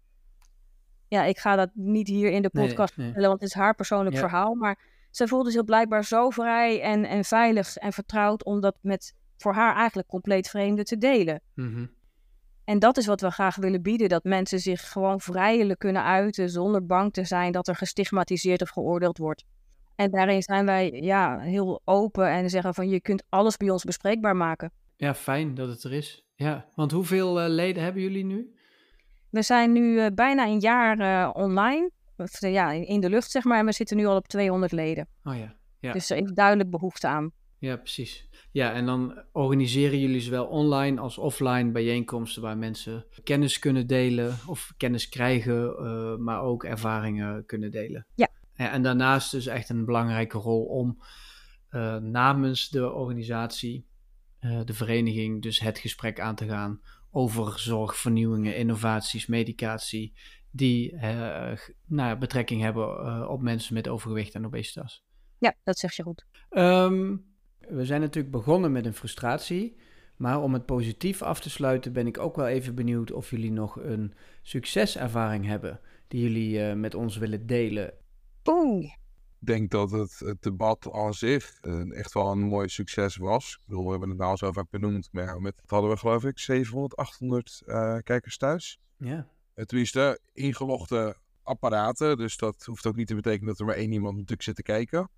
[1.12, 4.16] ja, ik ga dat niet hier in de podcast nee, want het is haar persoonlijk
[4.16, 4.22] ja.
[4.22, 4.56] verhaal.
[4.56, 9.16] Maar zij voelde zich blijkbaar zo vrij en, en veilig en vertrouwd om dat met
[9.38, 11.42] voor haar eigenlijk compleet vreemden te delen.
[11.56, 11.92] Mm -hmm.
[12.64, 16.50] En dat is wat we graag willen bieden: dat mensen zich gewoon vrijelijk kunnen uiten
[16.50, 19.46] zonder bang te zijn dat er gestigmatiseerd of geoordeeld wordt.
[19.96, 23.84] En daarin zijn wij ja, heel open en zeggen van je kunt alles bij ons
[23.84, 24.72] bespreekbaar maken.
[24.96, 26.26] Ja, fijn dat het er is.
[26.36, 28.56] Ja, want hoeveel uh, leden hebben jullie nu?
[29.32, 33.44] We zijn nu uh, bijna een jaar uh, online, of, ja, in de lucht zeg
[33.44, 35.08] maar, en we zitten nu al op 200 leden.
[35.24, 35.56] Oh ja.
[35.80, 35.92] ja.
[35.92, 37.32] Dus er is duidelijk behoefte aan.
[37.58, 38.30] Ja, precies.
[38.52, 44.38] Ja, en dan organiseren jullie zowel online als offline bijeenkomsten waar mensen kennis kunnen delen
[44.48, 48.06] of kennis krijgen, uh, maar ook ervaringen kunnen delen.
[48.16, 48.28] Ja.
[48.54, 51.02] En daarnaast dus echt een belangrijke rol om
[51.72, 53.86] uh, namens de organisatie,
[54.40, 56.82] uh, de vereniging, dus het gesprek aan te gaan
[57.12, 60.14] over zorg, vernieuwingen, innovaties, medicatie
[60.52, 60.98] die
[61.86, 65.04] nou, betrekking hebben op mensen met overgewicht en obesitas.
[65.38, 66.26] Ja, dat zeg je goed.
[66.50, 67.16] Ehm,
[67.60, 69.76] we zijn natuurlijk begonnen met een frustratie.
[70.22, 73.52] Maar om het positief af te sluiten, ben ik ook wel even benieuwd of jullie
[73.52, 77.94] nog een succeservaring hebben die jullie uh, met ons willen delen.
[78.46, 78.94] Oeh.
[79.42, 83.58] Ik denk dat het, het debat aan zich uh, echt wel een mooi succes was.
[83.60, 86.40] Ik bedoel, we hebben het nou zo vaak benoemd, maar met, hadden we geloof ik
[86.40, 88.80] 700, 800 uh, kijkers thuis.
[88.98, 89.28] Ja.
[89.54, 94.14] Tenminste, ingelogde apparaten, dus dat hoeft ook niet te betekenen dat er maar één iemand
[94.14, 95.10] natuurlijk zit te kijken.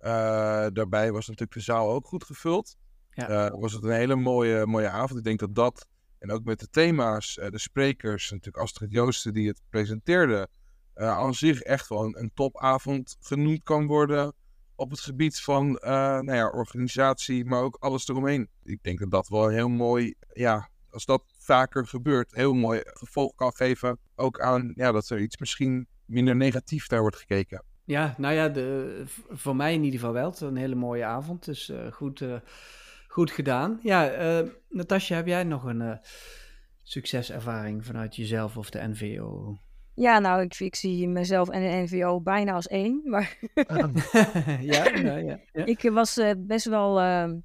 [0.00, 2.76] Uh, daarbij was natuurlijk de zaal ook goed gevuld.
[3.10, 3.50] Ja.
[3.50, 5.18] Uh, was het een hele mooie, mooie avond.
[5.18, 5.86] Ik denk dat dat,
[6.18, 10.48] en ook met de thema's, de sprekers, natuurlijk Astrid Joosten die het presenteerde,
[10.94, 14.32] aan zich echt wel een, een, topavond genoemd kan worden
[14.74, 18.48] op het gebied van nou ja, organisatie, maar ook alles eromheen.
[18.62, 23.34] Ik denk dat dat wel heel mooi, ja, als dat vaker gebeurt, heel mooi gevolg
[23.34, 23.98] kan geven.
[24.14, 27.64] Ook aan ja, dat er iets misschien minder negatief daar wordt gekeken.
[27.84, 30.30] Ja, nou ja, de, voor mij in ieder geval wel.
[30.30, 31.44] Het een hele mooie avond.
[31.44, 32.34] Dus uh, goed, uh,
[33.08, 33.80] goed gedaan.
[33.82, 36.00] Ja, uh, Natasja, heb jij nog een
[36.82, 39.58] succeservaring vanuit jezelf of de NVO?
[39.94, 43.00] Ja, nou, ik, ik zie mezelf en de NVO bijna als één.
[43.04, 43.38] Maar
[44.60, 47.38] ja, nou, ja, ja, ik was best wel ehm,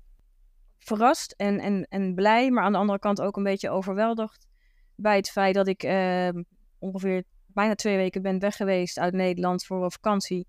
[0.79, 4.47] verrast en, en, en blij, maar aan de andere kant ook een beetje overweldigd
[4.95, 6.43] bij het feit dat ik ehm,
[6.79, 10.47] ongeveer bijna twee weken ben weg geweest uit Nederland voor een vakantie.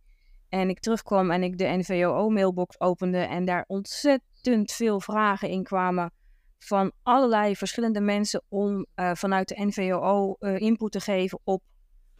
[0.48, 6.12] En ik terugkwam en ik de NVO-mailbox opende en daar ontzettend veel vragen in kwamen
[6.58, 11.62] van allerlei verschillende mensen om uh, vanuit de NVO uh, eh, input te geven op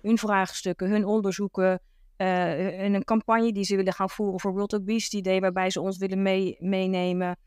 [0.02, 1.80] hun vraagstukken, hun onderzoeken,
[2.16, 5.98] uh, een campagne die ze willen gaan voeren voor World Obesity Day, waarbij ze ons
[5.98, 7.38] willen mee, meenemen.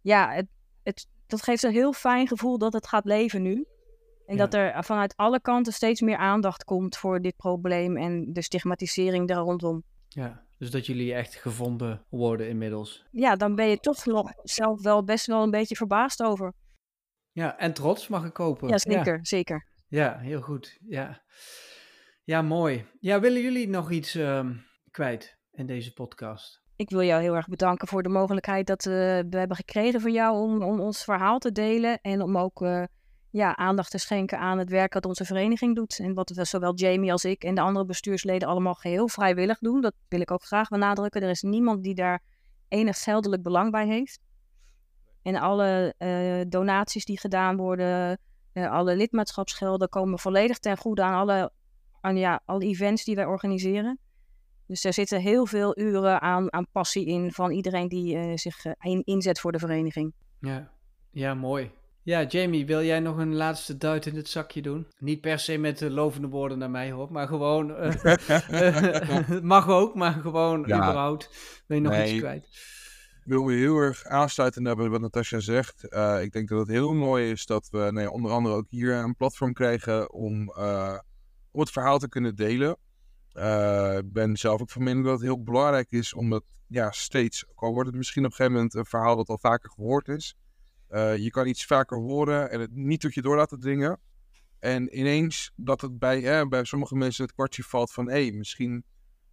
[0.00, 0.46] Ja, het,
[0.82, 3.66] het, dat geeft een heel fijn gevoel dat het gaat leven nu.
[4.26, 8.42] En dat er vanuit alle kanten steeds meer aandacht komt voor dit probleem en de
[8.42, 9.82] stigmatisering daar rondom.
[10.08, 13.06] Ja, dus dat jullie echt gevonden worden inmiddels.
[13.10, 16.52] Ja, dan ben je toch nog zelf wel best wel een beetje verbaasd over.
[17.32, 18.68] Ja, en trots mag ik kopen.
[18.68, 19.24] Ja, zeker, ja.
[19.24, 19.66] zeker.
[19.88, 20.78] Ja, heel goed.
[20.88, 21.22] Ja.
[22.30, 22.86] Ja, mooi.
[23.00, 24.50] Ja, willen jullie nog iets uh,
[24.90, 26.62] kwijt in deze podcast?
[26.76, 28.92] Ik wil jou heel erg bedanken voor de mogelijkheid dat uh,
[29.30, 32.60] we hebben gekregen van jou om, om ons verhaal te delen en om ook...
[32.60, 32.84] Uh,
[33.32, 35.98] ja, aandacht te schenken aan het werk dat onze vereniging doet.
[35.98, 39.80] En wat we, zowel Jamie als ik en de andere bestuursleden allemaal geheel vrijwillig doen.
[39.80, 41.22] Dat wil ik ook graag benadrukken.
[41.22, 42.22] Er is niemand die daar
[42.68, 44.20] enig geldelijk belang bij heeft.
[45.22, 48.18] En alle uh, donaties die gedaan worden,
[48.54, 51.52] alle lidmaatschapsgelden komen volledig ten goede aan alle,
[52.00, 53.98] aan, ja, alle events die wij organiseren.
[54.66, 58.64] Dus er zitten heel veel uren aan, aan passie in van iedereen die uh, zich
[59.04, 60.12] inzet voor de vereniging.
[60.40, 60.70] Ja,
[61.10, 61.70] ja mooi.
[62.02, 64.86] Ja, Jamie, wil jij nog een laatste duit in het zakje doen?
[64.98, 67.70] Niet per se met de lovende woorden naar mij hoor, maar gewoon.
[67.70, 70.76] Uh, mag ook, maar gewoon ja.
[70.76, 71.30] überhaupt.
[71.66, 72.10] Wil je nog nee.
[72.10, 72.44] iets kwijt?
[73.24, 75.86] Ik wil me heel erg aansluiten bij wat Natasja zegt.
[75.88, 78.94] Uh, ik denk dat het heel mooi is dat we nee, onder andere ook hier
[78.94, 80.52] een platform krijgen om,
[81.50, 82.76] om het verhaal te kunnen delen.
[83.98, 87.48] Ik ben zelf ook van mening dat het heel belangrijk is om het ja, steeds,
[87.48, 90.08] ook al wordt het misschien op een gegeven moment een verhaal dat al vaker gehoord
[90.08, 90.36] is,
[90.90, 94.00] uh, je kan iets vaker horen en het niet tot je door laten dringen.
[94.58, 98.06] En ineens dat het bij, eh, bij sommige mensen het kwartje valt van...
[98.06, 98.84] hé, hey, misschien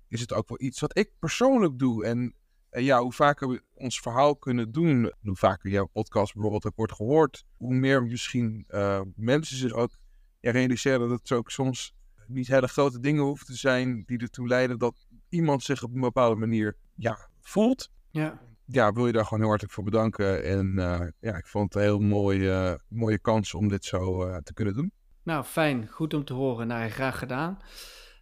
[0.08, 2.06] is het ook wel iets wat ik persoonlijk doe.
[2.06, 2.36] En,
[2.70, 5.14] en ja, hoe vaker we ons verhaal kunnen doen...
[5.22, 7.46] hoe vaker jouw podcast bijvoorbeeld ook wordt gehoord...
[7.58, 9.98] hoe meer misschien uh, mensen zich ook
[10.40, 11.94] ja, realiseren dat het ook soms
[12.28, 14.04] niet hele grote dingen hoeven te zijn...
[14.06, 17.92] die ertoe leiden dat iemand zich op een bepaalde manier ja, voelt.
[18.12, 20.44] Ja ja, wil je daar gewoon heel hartelijk voor bedanken.
[20.44, 24.28] En uh, ja, ik vond het een heel mooie, uh, mooie kans om dit zo
[24.28, 24.92] uh, te kunnen doen.
[25.24, 25.88] Nou, fijn.
[25.88, 26.68] Goed om te horen.
[26.68, 27.60] Nou, graag gedaan.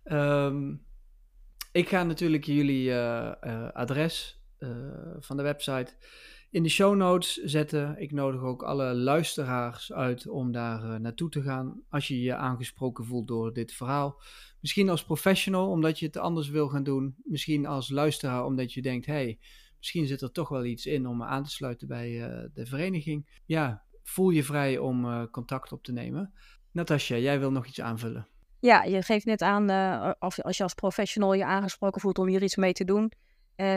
[0.03, 0.84] Um,
[1.72, 2.95] ik ga natuurlijk jullie
[3.73, 4.44] adres
[5.19, 5.94] van de website
[6.56, 7.95] in de show notes zetten.
[7.98, 11.82] Ik nodig ook alle luisteraars uit om daar naartoe te gaan.
[11.90, 14.22] Als je je aangesproken voelt door dit verhaal.
[14.61, 17.15] Misschien als professional, omdat je het anders wil gaan doen.
[17.23, 19.40] Misschien als luisteraar, omdat je denkt: hey,
[19.77, 23.41] misschien zit er toch wel iets in om aan te sluiten bij uh, de vereniging.
[23.45, 26.34] Ja, voel je vrij om uh, contact op te nemen.
[26.72, 28.27] Natasja, jij wil nog iets aanvullen?
[28.60, 29.69] Ja, je geeft net aan,
[30.19, 33.11] als, als je als professional je aangesproken voelt om hier iets mee te doen.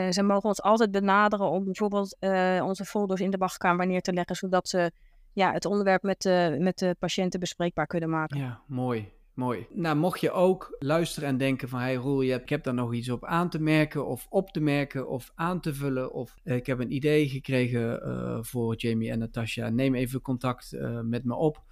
[0.09, 2.17] Ze mogen ons altijd benaderen om bijvoorbeeld
[2.63, 4.91] onze folders in de wachtkamer neer te leggen, zodat ze
[5.33, 6.23] ja, het onderwerp met,
[6.59, 8.37] met de patiënten bespreekbaar kunnen maken.
[8.39, 9.17] Ja, mooi.
[9.33, 9.67] Mooi.
[9.73, 11.79] Nou, mocht je ook luisteren en denken van...
[11.79, 14.49] Hey Roel, je hebt, ik heb daar nog iets op aan te merken of op
[14.49, 16.13] te merken of aan te vullen...
[16.13, 19.69] of uh, ik heb een idee gekregen uh, voor Jamie en Natasja.
[19.69, 21.63] Neem even contact uh, met me op.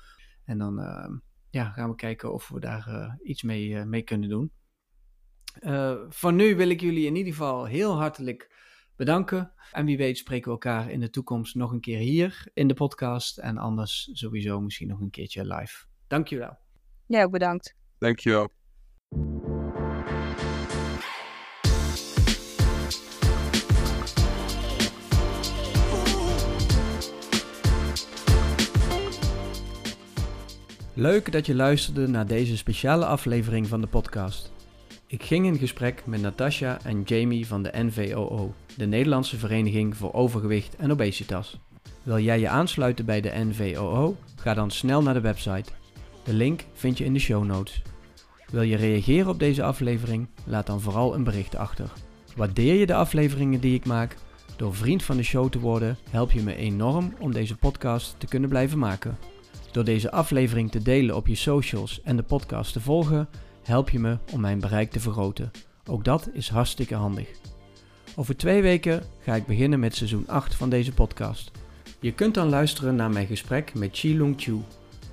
[0.45, 0.75] En dan
[1.49, 4.51] ja, gaan we kijken of we daar iets mee, mee kunnen doen.
[6.09, 8.55] Voor nu wil ik jullie in ieder geval heel hartelijk
[8.95, 9.51] bedanken.
[9.71, 12.73] En wie weet spreken we elkaar in de toekomst nog een keer hier in de
[12.73, 13.37] podcast.
[13.37, 15.85] En anders sowieso misschien nog een keertje live.
[16.07, 16.57] Dankjewel.
[17.05, 17.75] Jij ook bedankt.
[17.97, 18.49] Dankjewel.
[30.93, 34.56] Leuk dat je luisterde naar deze speciale aflevering van de podcast.
[35.09, 40.13] Ik ging in gesprek met Natasha en Jamie van de NVOO, de Nederlandse Vereniging voor
[40.13, 41.59] Overgewicht en Obesitas.
[42.03, 44.15] Wil jij je aansluiten bij de NVOO?
[44.35, 45.71] Ga dan snel naar de website.
[46.23, 47.81] De link vind je in de show notes.
[48.51, 50.27] Wil je reageren op deze aflevering?
[50.45, 51.91] Laat dan vooral een bericht achter.
[52.35, 54.15] Waardeer je de afleveringen die ik maak?
[54.55, 58.27] Door vriend van de show te worden help je me enorm om deze podcast te
[58.27, 59.17] kunnen blijven maken.
[59.71, 63.29] Door deze aflevering te delen op je socials en de podcast te volgen,
[63.67, 65.51] help je me om mijn bereik te vergroten.
[65.85, 67.27] Ook dat is hartstikke handig.
[68.15, 71.51] Over twee weken ga ik beginnen met seizoen 8 van deze podcast.
[71.99, 74.61] Je kunt dan luisteren naar mijn gesprek met Chi Lung Chu,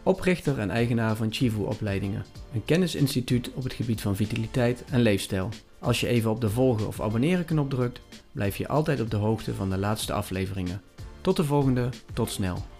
[0.02, 5.48] oprichter en eigenaar van Chivu Opleidingen, een kennisinstituut op het gebied van vitaliteit en leefstijl.
[5.78, 8.00] Als je even op de volgen of abonneren knop drukt,
[8.32, 10.82] blijf je altijd op de hoogte van de laatste afleveringen.
[11.20, 12.73] Tot de volgende, tot snel.